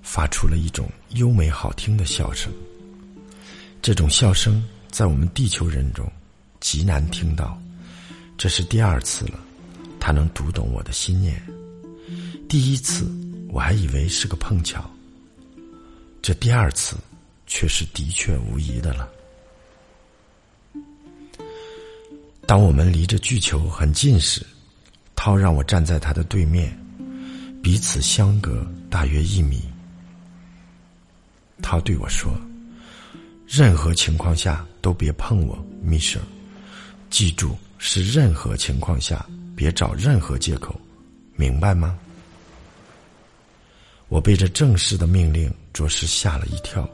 [0.00, 2.50] 发出了一种优美好听的笑声。
[3.82, 4.64] 这种笑声。
[4.90, 6.10] 在我们地球人中，
[6.60, 7.60] 极难听到。
[8.38, 9.38] 这是第二次了，
[10.00, 11.40] 他能读懂我的心念。
[12.48, 13.06] 第一次
[13.50, 14.90] 我还以为是个碰巧，
[16.22, 16.96] 这第二次
[17.46, 19.06] 却是的确无疑的了。
[22.46, 24.44] 当我们离着巨球很近时，
[25.18, 26.72] 涛让我站在他的对面，
[27.60, 29.68] 彼此相隔大约一米。
[31.60, 32.32] 涛对我说。
[33.44, 36.20] 任何情况下都别碰我，米舍。
[37.10, 39.26] 记住，是任何情况下，
[39.56, 40.80] 别找任何借口，
[41.34, 41.98] 明白吗？
[44.06, 46.88] 我被这正式的命令着实吓了一跳，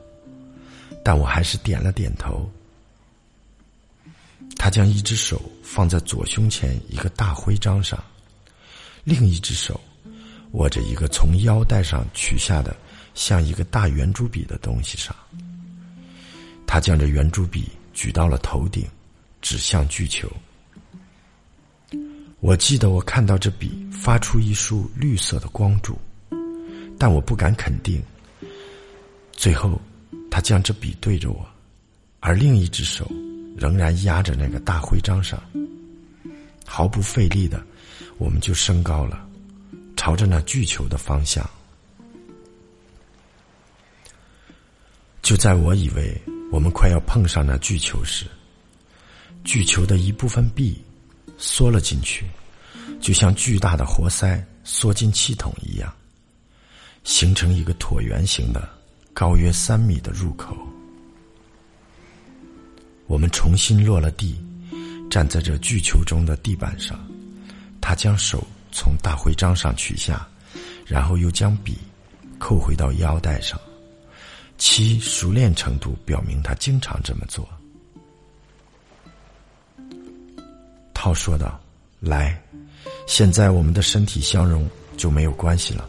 [1.05, 2.51] 但我还是点了点头。
[4.57, 8.03] 他将一只手放在左胸前一个大徽章上，
[9.05, 9.81] 另一只手
[10.53, 12.75] 握着一个从腰带上取下的
[13.15, 15.15] 像一个大圆珠笔的东西上。
[16.67, 18.85] 他将这圆珠笔举到了头顶，
[19.43, 20.29] 指向巨球。
[22.41, 25.99] 我记得我看到这笔发出一束绿色的光柱，
[26.99, 28.03] 但我不敢肯定。
[29.33, 29.81] 最后，
[30.31, 31.47] 他将这笔对着我，
[32.21, 33.11] 而另一只手
[33.57, 35.41] 仍然压着那个大徽章上。
[36.67, 37.65] 毫不费力的，
[38.19, 39.29] 我们就升高了，
[39.97, 41.49] 朝着那巨球的方向。
[45.23, 46.21] 就在我以为
[46.53, 48.27] 我们快要碰上那巨球时，
[49.43, 50.83] 巨球的一部分壁
[51.39, 52.27] 缩了进去，
[53.01, 55.93] 就像巨大的活塞缩进气筒一样，
[57.05, 58.69] 形成一个椭圆形的、
[59.13, 60.57] 高约三米的入口。
[63.07, 64.39] 我们重新落了地，
[65.11, 66.99] 站在这巨球中的地板上。
[67.87, 68.43] 他将手
[68.73, 70.27] 从大徽章上取下，
[70.87, 71.77] 然后又将笔
[72.39, 73.61] 扣回到腰带上。
[74.57, 77.47] 其熟练程度表明，他经常这么做。
[80.95, 81.61] 涛说道
[82.01, 82.43] ：“来，
[83.07, 84.67] 现在我们的身体相融
[84.97, 85.87] 就没有关系了。”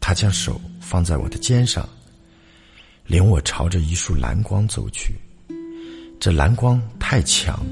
[0.00, 1.88] 他将手放在我的肩上，
[3.06, 5.14] 领我朝着一束蓝光走去。
[6.18, 7.64] 这蓝光太强，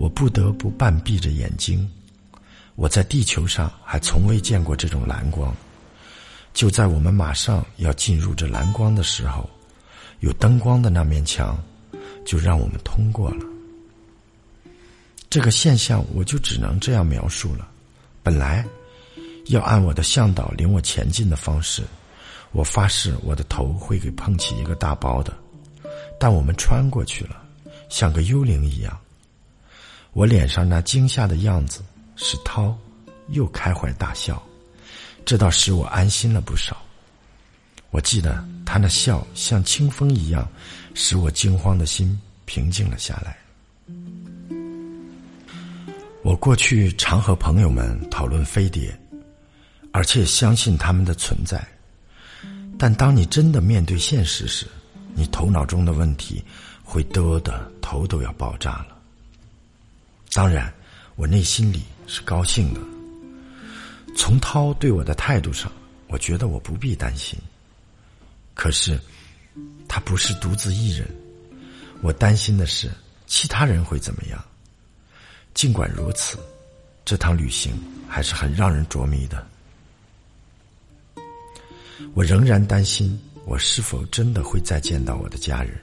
[0.00, 1.86] 我不得不半闭着眼睛。
[2.74, 5.54] 我在地球上还从未见过这种蓝光。
[6.54, 9.48] 就在我们马上要进入这蓝光的时候，
[10.20, 11.62] 有灯光的那面墙
[12.24, 13.44] 就让我们通过了。
[15.28, 17.68] 这个现象我就只能这样描述了。
[18.22, 18.64] 本来
[19.48, 21.82] 要按我的向导领我前进的方式，
[22.52, 25.36] 我发誓我的头会给碰起一个大包的。
[26.18, 27.42] 但我们穿过去了，
[27.90, 28.98] 像个幽灵一样。
[30.12, 31.82] 我脸上那惊吓的样子，
[32.16, 32.76] 使涛
[33.28, 34.42] 又开怀大笑。
[35.24, 36.76] 这倒使我安心了不少。
[37.90, 40.48] 我记得他那笑像清风一样，
[40.94, 43.36] 使我惊慌的心平静了下来。
[46.22, 48.96] 我过去常和朋友们讨论飞碟，
[49.92, 51.66] 而且相信他们的存在。
[52.78, 54.66] 但当你真的面对现实时，
[55.14, 56.42] 你头脑中的问题
[56.82, 58.99] 会多的头都要爆炸了。
[60.32, 60.72] 当然，
[61.16, 62.80] 我内心里是高兴的。
[64.16, 65.70] 从涛对我的态度上，
[66.06, 67.38] 我觉得我不必担心。
[68.54, 69.00] 可是，
[69.88, 71.08] 他不是独自一人，
[72.00, 72.90] 我担心的是
[73.26, 74.44] 其他人会怎么样。
[75.52, 76.38] 尽管如此，
[77.04, 77.72] 这趟旅行
[78.08, 79.44] 还是很让人着迷的。
[82.14, 85.76] 我仍然担心我是否真的会再见到我的家人。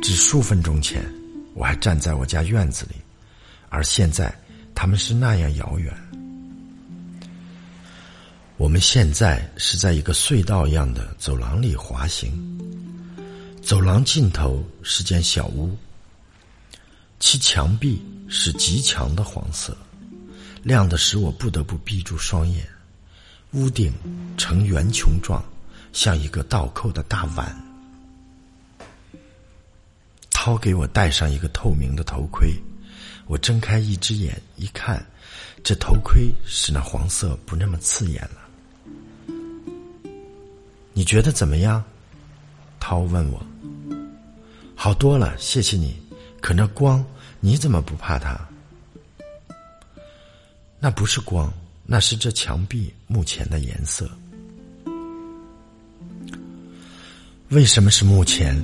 [0.00, 1.04] 只数分钟前，
[1.54, 2.96] 我还站在我家院子里，
[3.72, 4.32] 而现在
[4.74, 5.92] 他们是那样遥远。
[8.58, 12.30] 我们现在是在一个隧道一样的走廊里滑行，
[13.62, 15.74] 走廊尽头是间小屋，
[17.18, 19.74] 其墙壁是极强的黄色，
[20.62, 22.68] 亮的使我不得不闭住双眼。
[23.52, 23.90] 屋顶
[24.36, 25.42] 呈圆穹状，
[25.94, 27.58] 像一个倒扣的大碗。
[30.30, 32.54] 涛给我戴上一个透明的头盔，
[33.26, 35.04] 我睁开一只眼一看，
[35.62, 39.34] 这头盔使那黄色不那么刺眼了。
[40.92, 41.82] 你觉得怎么样？
[42.78, 43.40] 涛问我。
[44.74, 45.96] 好多了，谢谢你。
[46.40, 47.04] 可那光，
[47.40, 48.38] 你怎么不怕它？
[50.80, 51.52] 那不是光，
[51.86, 54.10] 那是这墙壁目前的颜色。
[57.50, 58.54] 为什么是目前？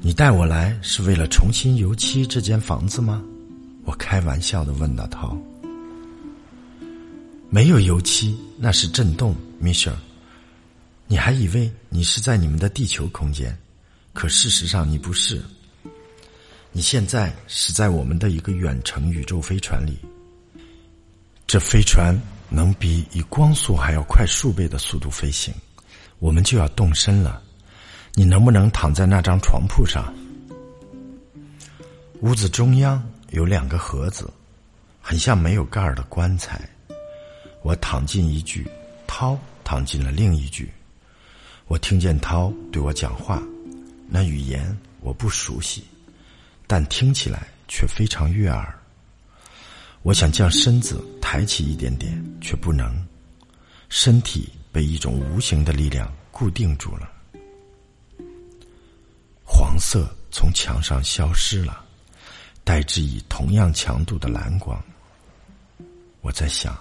[0.00, 3.22] 你带我来是为了重新油漆这间房子吗？
[3.86, 5.06] 我开玩笑的问道。
[5.06, 5.34] 涛，
[7.48, 9.96] 没有油漆，那是震动，米歇尔。
[11.06, 13.56] 你还以为你是在你们的地球空间，
[14.12, 15.40] 可事实上你不是。
[16.72, 19.96] 你现在是在我们的一个远程宇宙飞船里，
[21.46, 22.14] 这飞船
[22.50, 25.54] 能比以光速还要快数倍的速度飞行。
[26.18, 27.40] 我们就要动身了，
[28.14, 30.12] 你能不能躺在那张床铺上？
[32.20, 34.28] 屋子中央有两个盒子，
[35.00, 36.60] 很像没有盖儿的棺材。
[37.62, 38.66] 我躺进一具，
[39.06, 40.70] 涛躺进了另一具。
[41.66, 43.42] 我听见涛对我讲话，
[44.08, 45.84] 那语言我不熟悉，
[46.66, 48.72] 但听起来却非常悦耳。
[50.02, 53.04] 我想将身子抬起一点点，却不能，
[53.88, 57.10] 身体被一种无形的力量固定住了。
[59.44, 61.84] 黄色从墙上消失了，
[62.66, 64.76] 代之以同样强度的蓝光。
[66.20, 66.76] 我在想，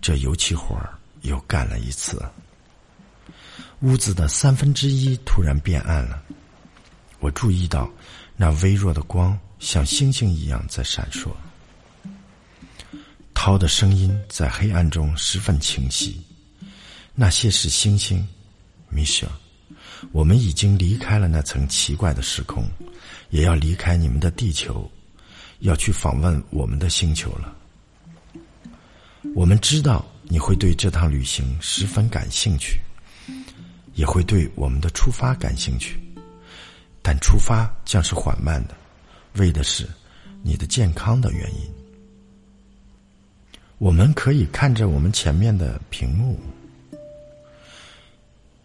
[0.00, 2.24] 这油漆活儿又干了一次。
[3.80, 6.22] 屋子的三分之一突然变暗了，
[7.20, 7.90] 我注意到
[8.36, 11.28] 那微弱的光像星星一样在闪烁。
[13.34, 16.24] 涛的声音在黑暗中十分清晰。
[17.14, 18.26] 那些是星星，
[18.88, 19.30] 米舍。
[20.10, 22.64] 我们已经离开了那层奇怪的时空，
[23.28, 24.90] 也要离开你们的地球，
[25.60, 27.54] 要去访问我们的星球了。
[29.34, 32.80] 我们知道你会对这趟旅行十分感兴趣，
[33.94, 36.00] 也会对我们的出发感兴趣，
[37.02, 38.76] 但出发将是缓慢的，
[39.34, 39.88] 为的是
[40.42, 41.60] 你的健康的原因。
[43.78, 46.38] 我们可以看着我们前面的屏幕。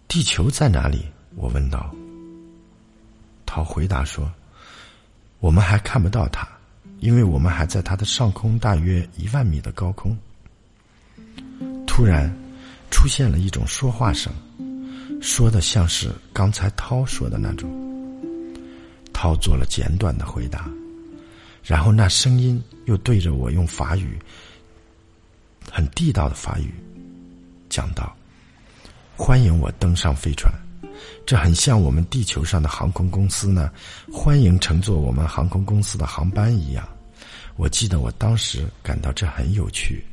[0.07, 1.05] 地球在哪里？
[1.35, 1.93] 我问道。
[3.45, 4.31] 涛回答说
[5.39, 6.47] ：“我们还看不到它，
[7.03, 10.17] 因为我们还在它的上空大约一万米的高空。”
[11.85, 12.33] 突然，
[12.89, 14.31] 出现了一种说话声，
[15.21, 17.69] 说的像是刚才涛说的那种。
[19.11, 20.69] 涛做了简短的回答，
[21.61, 24.17] 然后那声音又对着我用法语。
[25.69, 26.73] 很地道的法语，
[27.69, 28.15] 讲道
[29.15, 30.51] ：“欢迎我登上飞船，
[31.25, 33.69] 这很像我们地球上的航空公司呢，
[34.11, 36.87] 欢迎乘坐我们航空公司的航班一样。”
[37.55, 40.03] 我记得我当时感到这很有趣，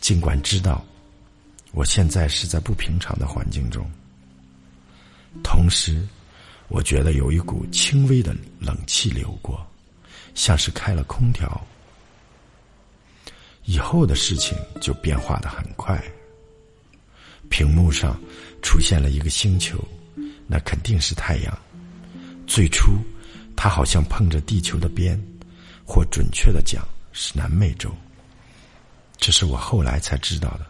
[0.00, 0.84] 尽管知道
[1.72, 3.84] 我现在是在不平常的环境中。
[5.42, 6.06] 同时，
[6.68, 9.64] 我觉得有一股轻微的冷气流过，
[10.34, 11.60] 像是开了空调。
[13.64, 16.02] 以后的事情就变化的很快。
[17.50, 18.18] 屏幕上
[18.62, 19.78] 出现了一个星球，
[20.46, 21.58] 那肯定是太阳。
[22.46, 22.98] 最初，
[23.54, 25.20] 它好像碰着地球的边，
[25.86, 27.90] 或准确的讲是南美洲。
[29.16, 30.66] 这是我后来才知道的。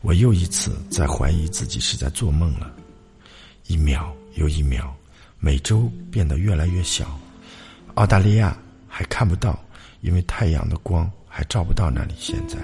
[0.00, 2.70] 我又一次在怀疑自己是在做梦了。
[3.66, 4.94] 一秒又一秒，
[5.40, 7.18] 美洲变得越来越小，
[7.94, 9.58] 澳大利亚还看不到，
[10.02, 11.10] 因为太阳的光。
[11.30, 12.14] 还照不到那里。
[12.18, 12.58] 现在，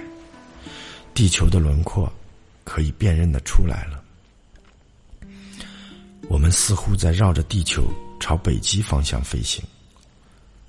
[1.12, 2.12] 地球的轮廓
[2.64, 4.03] 可以辨认的出来了。
[6.29, 9.62] 我们似乎在绕着地球朝北极方向飞行。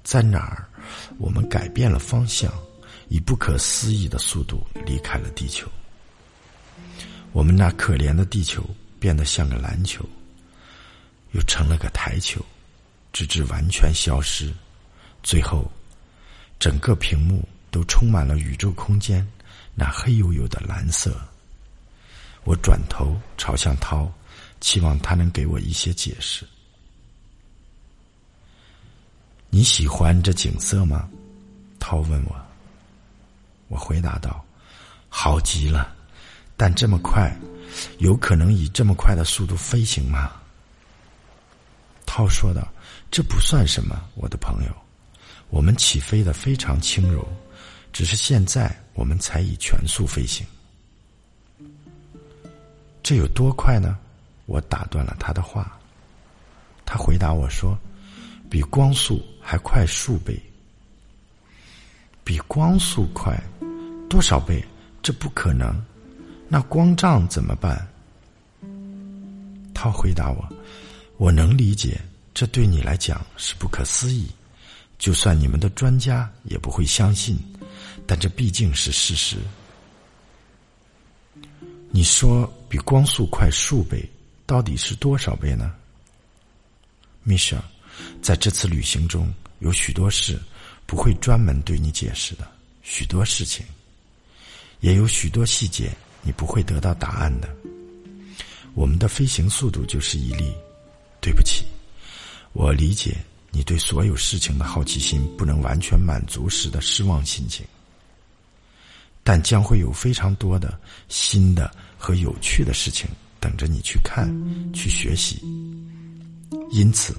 [0.03, 0.69] 在哪儿？
[1.17, 2.51] 我们改变了方向，
[3.09, 5.67] 以不可思议的速度离开了地球。
[7.31, 8.63] 我们那可怜的地球
[8.99, 10.03] 变得像个篮球，
[11.31, 12.43] 又成了个台球，
[13.11, 14.53] 直至完全消失。
[15.23, 15.71] 最后，
[16.59, 17.47] 整个屏幕。
[17.71, 19.27] 都充满了宇宙空间
[19.73, 21.19] 那黑黝黝的蓝色。
[22.45, 24.09] 我转头朝向涛，
[24.61, 26.47] 期望他能给我一些解释。
[29.55, 31.07] 你喜欢这景色吗？
[31.79, 32.35] 涛问我。
[33.69, 34.43] 我回答道
[35.07, 35.95] ：“好极了，
[36.57, 37.33] 但这么快，
[37.99, 40.33] 有可能以这么快的速度飞行吗？”
[42.05, 42.67] 涛说道
[43.09, 44.71] ：“这不算什么，我的朋友，
[45.49, 47.25] 我们起飞的非常轻柔。”
[47.93, 50.45] 只是现在我们才以全速飞行，
[53.01, 53.97] 这有多快呢？
[54.47, 55.79] 我打断了他的话。
[56.85, 57.79] 他回答我说
[58.55, 60.41] ：“比光速还快数倍。”
[62.23, 63.37] 比光速快
[64.09, 64.63] 多少倍？
[65.03, 65.83] 这不可能。
[66.47, 67.85] 那光障怎么办？
[69.73, 70.47] 他回答我
[71.19, 71.99] ：“我能理解，
[72.33, 74.29] 这对你来讲是不可思议，
[74.97, 77.37] 就算你们的专家也不会相信。”
[78.07, 79.35] 但这毕竟是事实。
[81.89, 84.09] 你说比光速快数倍，
[84.45, 85.73] 到底是多少倍呢？
[87.23, 87.63] 米歇尔，
[88.21, 90.39] 在这次旅行中有许多事
[90.85, 92.47] 不会专门对你解释的，
[92.83, 93.65] 许多事情，
[94.81, 97.49] 也有许多细节你不会得到答案的。
[98.73, 100.53] 我们的飞行速度就是一例。
[101.21, 101.65] 对不起，
[102.53, 103.17] 我理解
[103.49, 107.65] 你对所有事情的好奇心不能完全满足时的失望心情。
[109.23, 110.79] 但将会有非常多的
[111.09, 114.29] 新的和有趣的事情等着你去看、
[114.71, 115.41] 去学习。
[116.69, 117.15] 因此，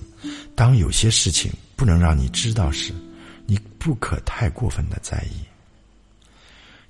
[0.56, 2.92] 当有些事情不能让你知道时，
[3.44, 5.44] 你不可太过分的在意。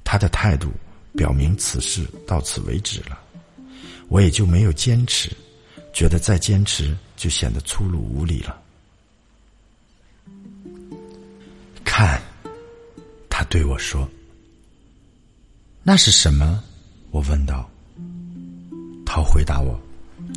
[0.05, 0.71] 他的态度
[1.17, 3.19] 表明此事到此为止了，
[4.07, 5.31] 我也就没有坚持，
[5.93, 8.63] 觉得再坚持就显得粗鲁无礼了。
[11.85, 12.23] 看，
[13.29, 14.09] 他对我说。
[15.83, 16.63] 那是什么？
[17.11, 17.69] 我问道。
[19.05, 19.81] 他回答我：“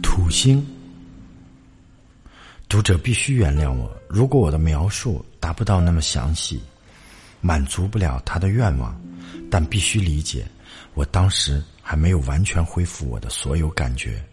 [0.02, 0.66] 土星。”
[2.70, 6.62] 读者必须原谅我，如果我的描述达不到那么详细，
[7.42, 8.96] 满足不了他的愿望，
[9.50, 10.46] 但必须理解，
[10.94, 14.24] 我当时还没有完全恢复我的所有感觉。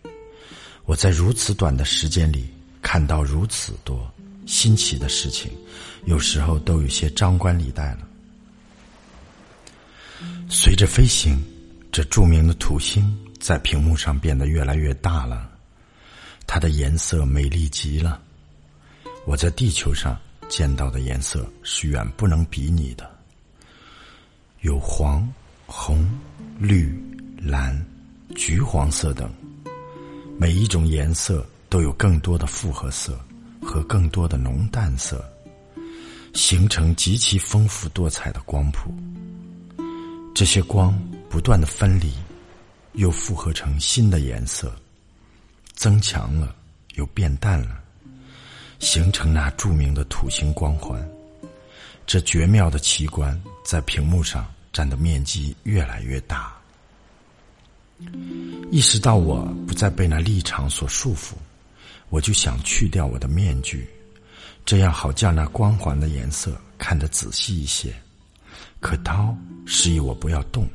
[0.85, 4.09] 我在如此短的时间里看到如此多
[4.45, 5.51] 新奇的事情，
[6.05, 8.01] 有时候都有些张冠李戴了。
[10.51, 11.43] 随着飞行，
[11.91, 15.51] 这著名的土星在屏幕上变得越来越大了，
[16.47, 18.21] 它的颜色美丽极了。
[19.27, 20.17] 我在地球上
[20.49, 23.11] 见到的颜色是远不能比拟的，
[24.61, 25.29] 有黄、
[25.67, 26.09] 红、
[26.61, 26.97] 绿、
[27.37, 27.85] 蓝、
[28.37, 29.29] 橘黄色等，
[30.39, 33.19] 每一种颜色都有更多的复合色
[33.61, 35.29] 和更多的浓淡色，
[36.33, 38.95] 形成极其丰富多彩的光谱。
[40.37, 40.97] 这些光
[41.29, 42.15] 不断的分离，
[42.93, 44.73] 又复合成新的颜色，
[45.75, 46.55] 增强了
[46.95, 47.83] 又变淡了，
[48.79, 51.07] 形成那著名的土星光环。
[52.07, 56.55] 这绝妙的奇观在屏幕上占的面积越来越大。
[58.71, 61.33] 意识到我不再被那立场所束缚，
[62.11, 63.89] 我就想去掉我的面具，
[64.65, 67.93] 这样好将那光环的颜色看得仔细一些。
[68.81, 70.69] 可涛示意我不要动。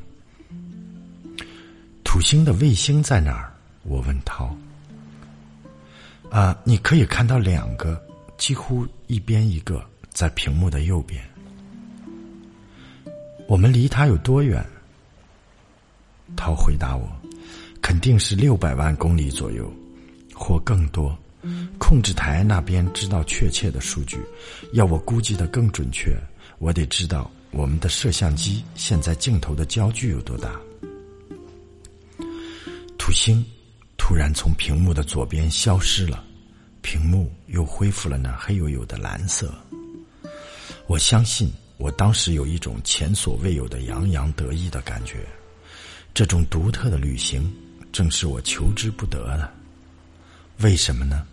[2.04, 3.54] 土星的卫星在哪儿？
[3.84, 4.54] 我问涛。
[6.32, 8.02] 啊，你可以看到两个，
[8.38, 11.22] 几乎一边一个，在屏幕的右边。
[13.46, 14.64] 我们离它有多远？
[16.34, 17.06] 涛回答我
[17.82, 19.70] ：“肯定是六百万公里左右，
[20.32, 21.14] 或更多。
[21.76, 24.18] 控制台那边知道确切的数据，
[24.72, 26.16] 要我估计的更准确，
[26.58, 30.58] 我得知道。”我们的摄像机现在镜头的焦距有多大？
[32.96, 33.44] 土星
[34.04, 36.24] 突然从屏幕的左边消失了，
[36.82, 39.54] 屏幕又恢复了那黑黝黝的蓝色。
[40.88, 45.24] 我相信我当时有一种前所未有的洋洋得意的感觉，
[46.12, 47.48] 这种独特的旅行
[47.92, 49.48] 正是我求之不得的。
[50.58, 51.24] 为什么呢？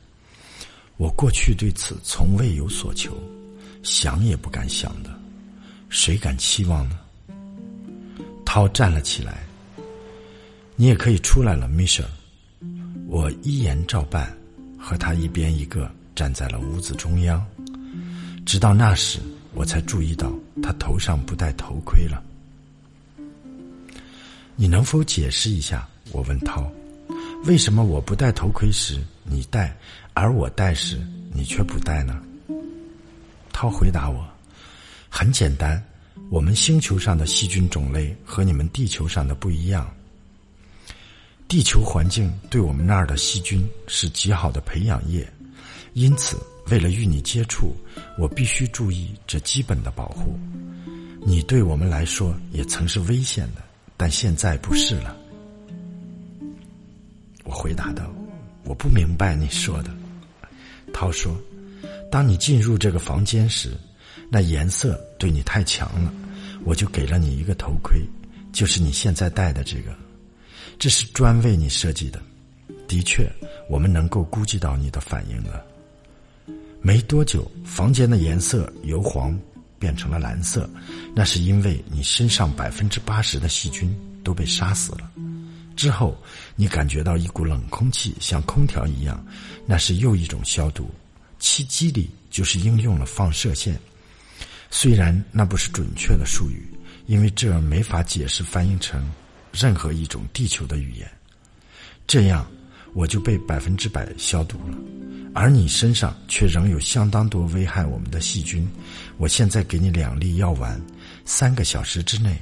[0.98, 3.18] 我过去对此从未有所求，
[3.82, 5.10] 想也不敢想的。
[5.90, 7.00] 谁敢期望呢？
[8.46, 9.44] 涛站了起来。
[10.76, 12.08] 你也可以出来了，米舍。
[13.10, 14.32] 我一言照办，
[14.78, 17.44] 和他一边一个站在了屋子中央。
[18.46, 19.20] 直到那时，
[19.56, 20.32] 我才注意到
[20.62, 22.24] 他头上不戴头盔了。
[24.56, 25.88] 你能否解释一下？
[26.12, 26.72] 我问涛，
[27.46, 29.76] 为什么我不戴头盔时你戴，
[30.14, 31.00] 而我戴时
[31.34, 32.22] 你却不戴呢？
[33.52, 34.24] 涛回答我。
[35.10, 35.84] 很简单，
[36.30, 39.92] 我们星球上的细菌种类和你们地球上的不一样。
[41.50, 45.28] 地球环境对我们那儿的细菌是极好的培养液，
[45.94, 46.38] 因此
[46.68, 47.76] 为了与你接触，
[48.20, 50.38] 我必须注意这基本的保护。
[51.26, 53.64] 你对我们来说也曾是危险的，
[53.98, 55.18] 但现在不是了。
[57.44, 58.14] 我回答道
[58.64, 59.90] ：“我不明白你说的。”
[60.94, 61.36] 涛说
[62.12, 63.72] ：“当你进入这个房间时。”
[64.32, 66.14] 那颜色对你太强了，
[66.64, 68.00] 我就给了你一个头盔，
[68.54, 69.92] 就是你现在戴的这个，
[70.80, 72.20] 这是专为你设计的。
[72.88, 73.30] 的确，
[73.70, 75.64] 我们能够估计到你的反应了。
[76.82, 79.38] 没多久，房间的颜色由黄
[79.78, 80.68] 变成了蓝色，
[81.14, 85.12] 那是因为你身上百分之八十的细菌都被杀死了。
[85.76, 86.18] 之后，
[86.56, 89.24] 你感觉到一股冷空气，像空调一样，
[89.66, 90.90] 那是又一种消毒。
[91.40, 93.78] 其机理就是应用了放射线。
[94.72, 96.66] 虽然那不是准确的术语，
[97.06, 99.10] 因为这没法解释翻译成
[99.52, 101.10] 任何一种地球的语言。
[102.08, 102.50] 这样
[102.94, 104.78] 我就被百分之百消毒了，
[105.34, 108.68] 而你身上却仍有相当多危害我们的细菌。
[109.18, 110.82] 我现在给你两粒药丸，
[111.24, 112.36] 三个小时之内，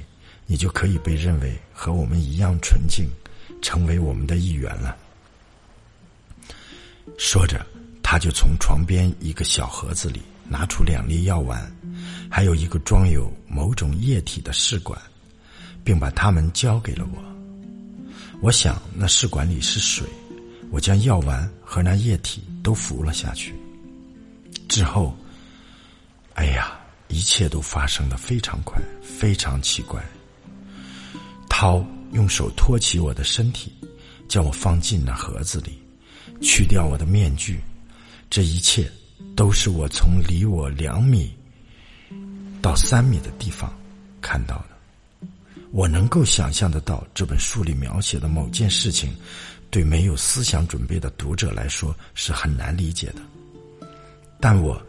[0.46, 3.06] 你就可以被认为和我们一样纯净，
[3.60, 4.96] 成为我们的一员了。
[7.18, 7.66] 说着，
[8.02, 11.70] 他就从床边一个小盒子里拿出两粒药丸。
[12.30, 15.00] 还有一个装有某种液体的试管，
[15.84, 17.22] 并把它们交给了我。
[18.40, 20.06] 我想那试管里是水，
[20.70, 23.54] 我将药丸和那液体都服了下去。
[24.68, 25.16] 之后，
[26.34, 30.00] 哎呀，一切都发生的非常快，非常奇怪。
[31.48, 33.72] 涛用手托起我的身体，
[34.28, 35.82] 将我放进那盒子里，
[36.40, 37.60] 去掉我的面具。
[38.30, 38.88] 这一切
[39.34, 41.34] 都是我从离我两米。
[42.60, 43.72] 到三米的地方
[44.20, 44.77] 看到的，
[45.70, 49.14] 我能够想象得到这本书里描写的某件事情，
[49.70, 53.20] 对没有思想准备的读者来说是很难理解的。
[54.40, 54.80] 但我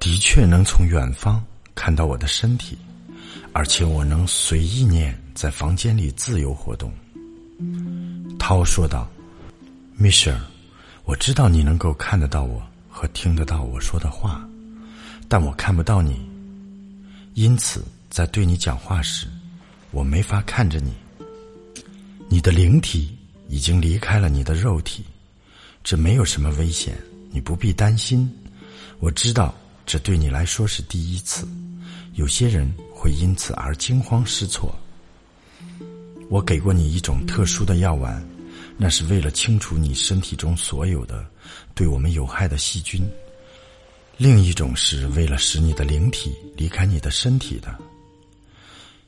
[0.00, 2.78] 的确能从远方看到我的身体，
[3.52, 6.92] 而且我能随意念在房间里自由活动。
[8.38, 9.08] 涛说道
[9.96, 10.40] ：“米歇尔，
[11.04, 14.44] 我知道你能够看得到我和听得到我说的话，
[15.28, 16.20] 但我看不到你，
[17.34, 19.28] 因此在对你讲话时，
[19.92, 20.92] 我没法看着你。
[22.28, 23.16] 你的灵体
[23.48, 25.04] 已经离开了你的肉体，
[25.84, 26.98] 这没有什么危险，
[27.30, 28.28] 你不必担心。
[28.98, 29.54] 我知道
[29.86, 31.46] 这对你来说是第一次，
[32.14, 34.74] 有些人会因此而惊慌失措。
[36.28, 38.20] 我给过你一种特殊的药丸。
[38.78, 41.24] 那是为了清除你身体中所有的
[41.74, 43.06] 对我们有害的细菌。
[44.16, 47.78] 另一种是为了使你的灵体离开你的身体的，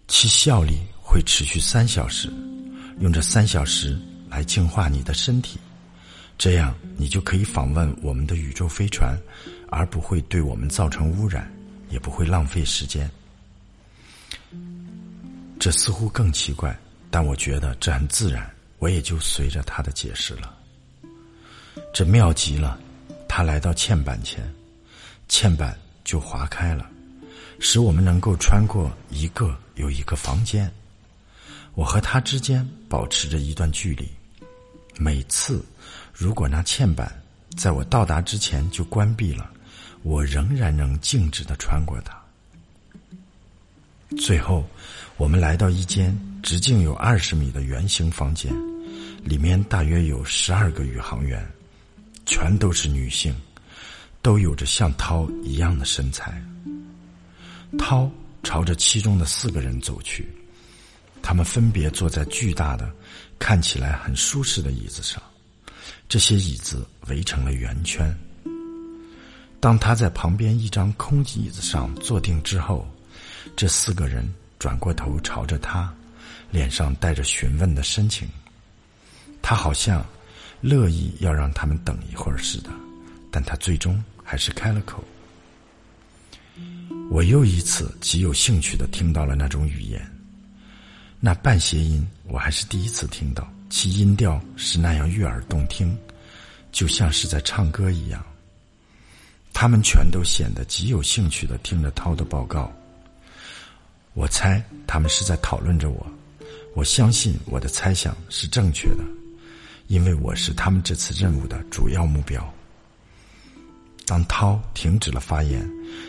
[0.06, 2.32] 其效力会持续三小时，
[3.00, 3.98] 用这三小时
[4.28, 5.58] 来净化你的身体，
[6.36, 9.18] 这样你就可以访问我们的宇宙飞船，
[9.70, 11.50] 而不会对我们造成污染，
[11.90, 13.10] 也不会浪费时间。
[15.58, 16.78] 这似乎更奇怪，
[17.10, 18.48] 但我觉得这很自然。
[18.80, 20.54] 我也就随着他的解释了。
[21.94, 22.78] 这妙极了，
[23.26, 24.44] 他来到嵌板前，
[25.26, 25.74] 嵌板
[26.04, 26.86] 就划开了，
[27.60, 30.70] 使我们能够穿过一个有一个房间。
[31.74, 34.08] 我和他之间保持着一段距离。
[34.96, 35.64] 每次，
[36.12, 37.12] 如果那嵌板
[37.56, 39.50] 在我到达之前就关闭了，
[40.02, 42.16] 我仍然能静止的穿过它。
[44.18, 44.64] 最后，
[45.16, 48.54] 我们来到一间直径有二十米的圆形房间，
[49.24, 51.44] 里面大约有十二个宇航员，
[52.24, 53.34] 全都是女性，
[54.22, 56.40] 都有着像涛一样的身材。
[57.76, 58.08] 涛
[58.44, 60.28] 朝着其中的四个人走去，
[61.22, 62.88] 他们分别坐在巨大的、
[63.38, 65.20] 看起来很舒适的椅子上，
[66.08, 68.16] 这些椅子围成了圆圈。
[69.58, 72.86] 当他在旁边一张空椅子上坐定之后。
[73.56, 74.26] 这四个人
[74.58, 75.92] 转过头朝着他，
[76.50, 78.26] 脸上带着询问的神情。
[79.42, 80.04] 他好像
[80.62, 82.70] 乐意要让他们等一会儿似的，
[83.30, 85.04] 但他最终还是开了口。
[87.14, 90.04] 我又一次极有兴趣的听到了那种语言，
[91.20, 95.96] 那半谐音我还是第一次听到，其音调是那样悦耳动听，
[96.72, 98.20] 就像是在唱歌一样。
[99.52, 102.72] 他们全都显得极有兴趣的听着涛的报告。
[104.14, 106.04] 我猜他们是在讨论着我，
[106.74, 109.04] 我相信我的猜想是正确的，
[109.86, 112.52] 因为我是他们这次任务的主要目标。
[114.06, 115.68] 当涛停止了发言，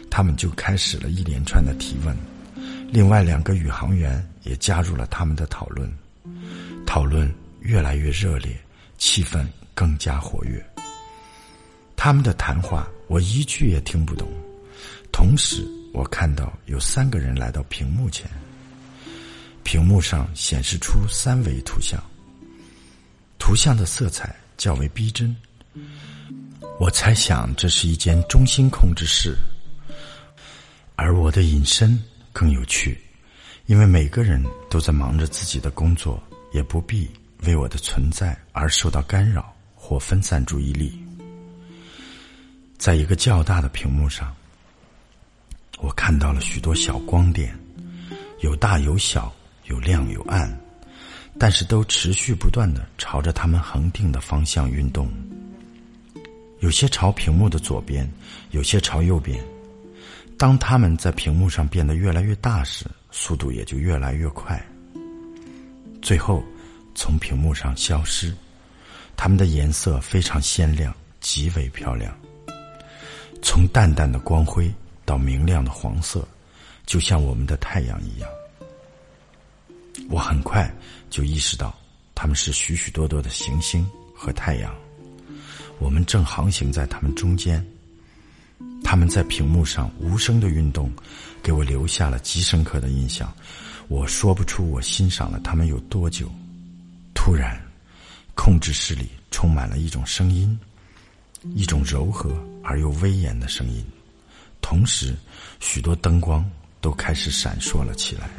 [0.09, 2.15] 他们就开始了一连串的提问，
[2.91, 5.91] 另外两个宇航员也加入了他们的讨论，
[6.85, 8.55] 讨论越来越热烈，
[8.97, 10.63] 气氛更加活跃。
[11.95, 14.27] 他们的谈话我一句也听不懂，
[15.11, 15.65] 同时。
[15.93, 18.29] 我看到有三个人来到屏幕前，
[19.63, 22.03] 屏幕上显示出三维图像，
[23.39, 25.33] 图像的色彩较为逼真。
[26.77, 29.35] 我猜想这是一间中心控制室，
[30.95, 31.97] 而我的隐身
[32.33, 32.99] 更有趣，
[33.65, 36.21] 因为每个人都在忙着自己的工作，
[36.51, 37.09] 也不必
[37.43, 41.01] 为我的存在而受到干扰或分散注意力。
[42.77, 44.35] 在一个较大的屏幕上。
[45.79, 47.53] 我看到了许多小光点，
[48.39, 49.33] 有大有小，
[49.65, 50.57] 有亮有暗，
[51.37, 55.11] 但是都持续不断的朝着他们恒定的方向运动。
[56.59, 58.09] 有些朝屏幕的左边，
[58.51, 59.43] 有些朝右边。
[60.37, 64.63] 当他们在屏幕上变得越来越大时，速度也就越来越快。
[66.01, 66.43] 最后，
[66.93, 68.33] 从屏幕上消失。
[69.17, 72.13] 它们的颜色非常鲜亮，极为漂亮，
[73.41, 74.73] 从淡淡的光辉。
[75.07, 76.27] 到明亮的黄色，
[76.83, 78.27] 就像我们的太阳一样。
[80.09, 80.67] 我很快
[81.11, 81.77] 就意识到，
[82.15, 84.75] 他们是许许多多的行星和太阳，
[85.79, 87.65] 我们正航行在他们中间。
[88.83, 90.91] 他们在屏幕上无声的运动，
[91.41, 93.33] 给我留下了极深刻的印象。
[93.87, 96.31] 我说不出我欣赏了他们有多久。
[97.13, 97.59] 突然，
[98.35, 100.57] 控制室里充满了一种声音，
[101.55, 102.31] 一种柔和
[102.63, 103.83] 而又威严的声音。
[104.61, 105.15] 同时，
[105.59, 106.47] 许多灯光
[106.81, 108.29] 都开始闪烁了起来。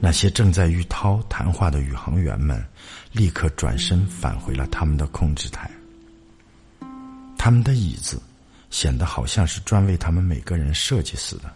[0.00, 2.64] 那些正在与涛谈话的宇航员们，
[3.12, 5.70] 立刻转身返回了他们的控制台。
[7.44, 8.22] 他们的椅子
[8.70, 11.52] 显得好像是专为他们每个人设计似的，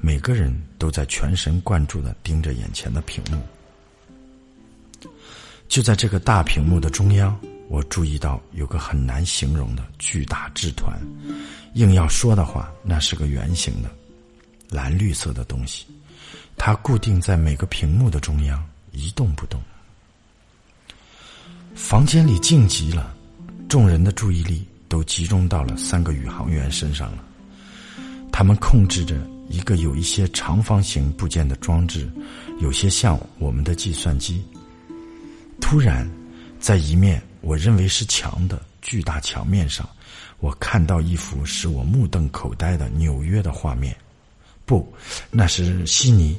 [0.00, 3.38] 每个人都在全神贯注的盯着眼前的屏幕。
[5.68, 7.38] 就在这个大屏幕的中央。
[7.68, 10.98] 我注意到有个很难形容的巨大纸团，
[11.74, 13.90] 硬要说的话，那是个圆形的
[14.70, 15.84] 蓝绿色的东西，
[16.56, 19.60] 它固定在每个屏幕的中央，一动不动。
[21.74, 23.14] 房间里静极了，
[23.68, 27.24] 众人的注意力都集中到了三个宇航员身上了。
[28.30, 29.18] 他们控制着
[29.48, 32.12] 一个有一些长方形部件的装置，
[32.60, 34.44] 有些像我们的计算机。
[35.62, 36.06] 突然，
[36.60, 39.88] 在一面我认为是墙的巨大墙面上，
[40.40, 43.96] 我看到一幅使我目瞪口呆的纽约的画面。
[44.66, 44.86] 不，
[45.30, 46.36] 那是悉尼。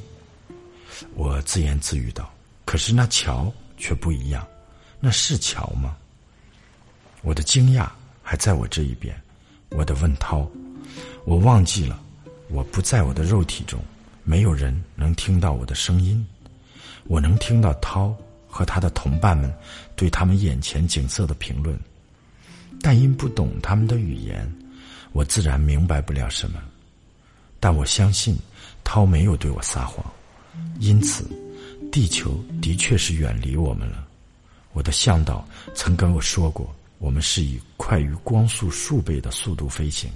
[1.16, 2.32] 我自言自语道
[2.64, 4.46] ：“可是那桥却不一样，
[5.00, 5.96] 那是桥吗？”
[7.22, 7.88] 我的惊讶
[8.24, 9.14] 还在我这一边。
[9.68, 10.50] 我的问涛，
[11.24, 12.00] 我忘记了，
[12.48, 13.78] 我不在我的肉体中，
[14.24, 16.26] 没有人能听到我的声音。
[17.06, 18.16] 我能听到涛
[18.48, 19.52] 和他的同伴们
[19.94, 21.78] 对他们眼前景色的评论，
[22.80, 24.50] 但因不懂他们的语言，
[25.12, 26.62] 我自然明白不了什么。
[27.60, 28.38] 但我相信，
[28.82, 30.04] 涛没有对我撒谎。
[30.78, 31.28] 因此，
[31.90, 34.06] 地球的确是远离我们了。
[34.72, 40.10] 我的向导曾跟我说过，我们是以快于光速数倍的速度飞行。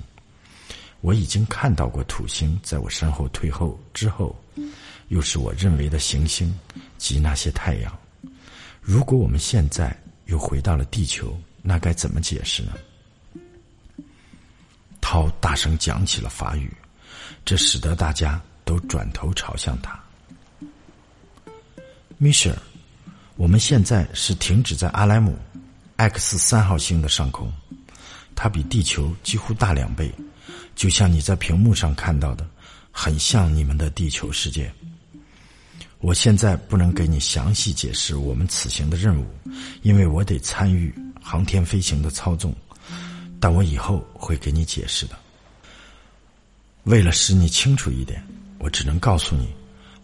[1.03, 4.35] 我已经看到过土星在我身后退后之后，
[5.09, 6.59] 又是我认为的行星
[6.97, 7.95] 及那些太阳。
[8.81, 12.73] 如果我们现在又回到了地球，那该怎么解释呢？
[14.99, 16.75] 涛大声讲起了法语，
[17.45, 20.03] 这使得大家都转头朝向他。
[22.17, 22.59] 米歇尔，
[23.37, 25.37] 我们现在是停止在阿莱姆
[25.99, 27.53] X 三号星的上空，
[28.37, 30.09] 它比地球几乎大两倍，
[30.77, 32.49] 就像你在屏幕上看到的，
[32.93, 34.73] 很像你们的地球世界。
[35.99, 39.27] 我现在不能给你详细解释我们此行的任务，
[39.83, 42.55] 因为我得参与航天飞行的操纵，
[43.41, 45.19] 但我以后会给你解释的。
[46.85, 48.25] 为了使你清楚一点，
[48.59, 49.53] 我只能告诉你，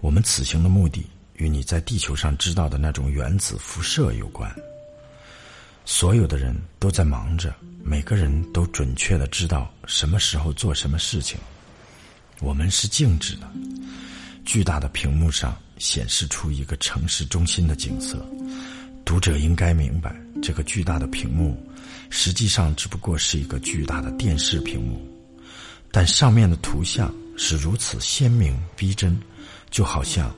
[0.01, 1.07] 我们此行的目的。
[1.35, 4.53] 与你在地球上知道的那种原子辐射有关。
[5.85, 11.39] 所有的人都在忙着，每个人都准确的知道什么时候做什么事情。
[12.41, 13.49] 我们是静止的，
[14.45, 18.25] 巨大的屏幕上显示出一个城市中心的景色。
[19.05, 21.57] 读者应该明白，这个巨大的屏幕
[22.09, 25.07] 实际上只不过是一个巨大的电视屏幕，
[25.93, 29.21] 但上面的图像是如此鲜明逼真，
[29.71, 30.35] 就好像。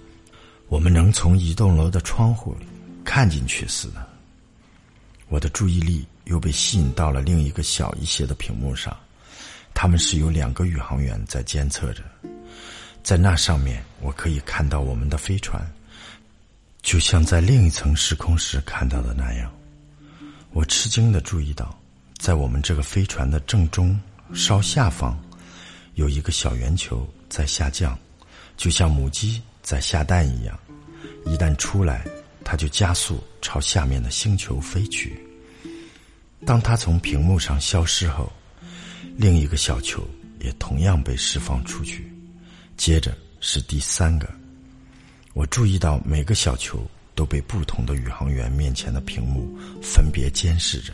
[0.68, 2.66] 我们能从一栋楼的窗户里
[3.04, 4.05] 看进去似的。
[5.28, 8.96] 我的注意力又被吸引到了另一个小一些的屏幕上，
[9.74, 12.02] 他们是有两个宇航员在监测着。
[13.02, 15.64] 在那上面，我可以看到我们的飞船，
[16.82, 19.52] 就像在另一层时空时看到的那样。
[20.52, 21.78] 我吃惊的注意到，
[22.18, 24.00] 在我们这个飞船的正中
[24.34, 25.18] 稍下方，
[25.94, 27.98] 有一个小圆球在下降，
[28.56, 29.42] 就像母鸡。
[29.66, 30.56] 在下蛋一样，
[31.24, 32.06] 一旦出来，
[32.48, 35.20] 它就加速朝下面的星球飞去。
[36.44, 38.32] 当它从屏幕上消失后，
[39.16, 42.08] 另一个小球也同样被释放出去。
[42.76, 44.32] 接着是第三个。
[45.34, 50.92] 我注意到每个小球都被不同的宇航员面前的屏幕分别监视着。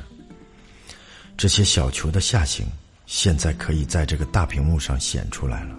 [1.37, 2.67] 这些小球的下行
[3.05, 5.77] 现在可以在这个大屏幕上显出来了。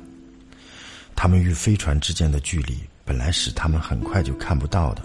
[1.16, 5.02] 他们与飞船之间的距离本来使他们很快就看不到的，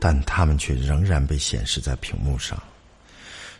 [0.00, 2.60] 但他们却仍然被显示在屏幕上。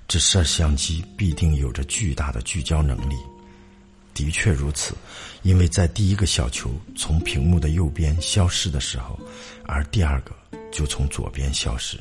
[0.07, 3.17] 这摄像机必定有着巨大的聚焦能力。
[4.13, 4.95] 的确如此，
[5.43, 9.19] 因为在第一个小球从屏幕的右边消失的时候，
[9.65, 10.33] 而第二个
[10.71, 11.99] 就从左边消失。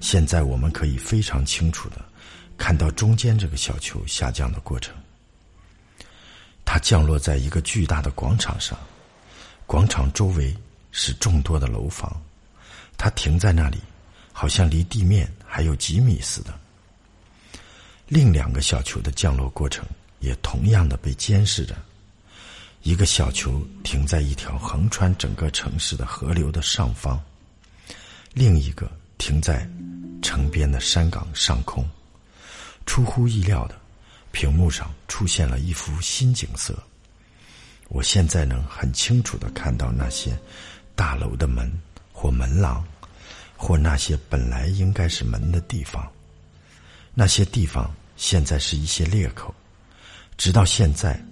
[0.00, 2.02] 现在我们可以非常清楚的
[2.56, 4.94] 看到中间这个小球下降的过程。
[6.64, 8.78] 它降落在一个巨大的广场上。
[9.66, 10.56] 广场周围
[10.90, 12.22] 是众多的楼房，
[12.96, 13.78] 它停在那里，
[14.32, 16.58] 好像离地面还有几米似的。
[18.08, 19.84] 另两个小球的降落过程
[20.20, 21.76] 也同样的被监视着，
[22.82, 27.20] 一个小球停在一条横穿整个城市的河流的上方，
[28.32, 29.68] 另一个停在
[30.22, 31.88] 城边的山岗上空。
[32.86, 33.74] 出乎意料的，
[34.30, 36.80] 屏幕上出现了一幅新景色。
[37.88, 40.38] 我现在能很清楚的看到那些
[40.94, 41.68] 大楼的门
[42.18, 42.82] 或门廊，
[43.58, 46.10] 或那些本来应该是门的地方。
[47.12, 49.54] 那些地方现在是一些裂口。
[50.38, 51.22] 直到现在，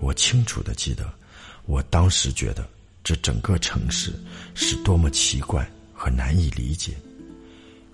[0.00, 1.08] 我清楚的记得，
[1.66, 2.68] 我当时觉得
[3.04, 4.12] 这整个城市
[4.56, 5.64] 是多么奇怪
[5.94, 6.96] 和难以理解。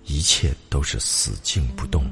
[0.05, 2.03] 一切都是死静不动。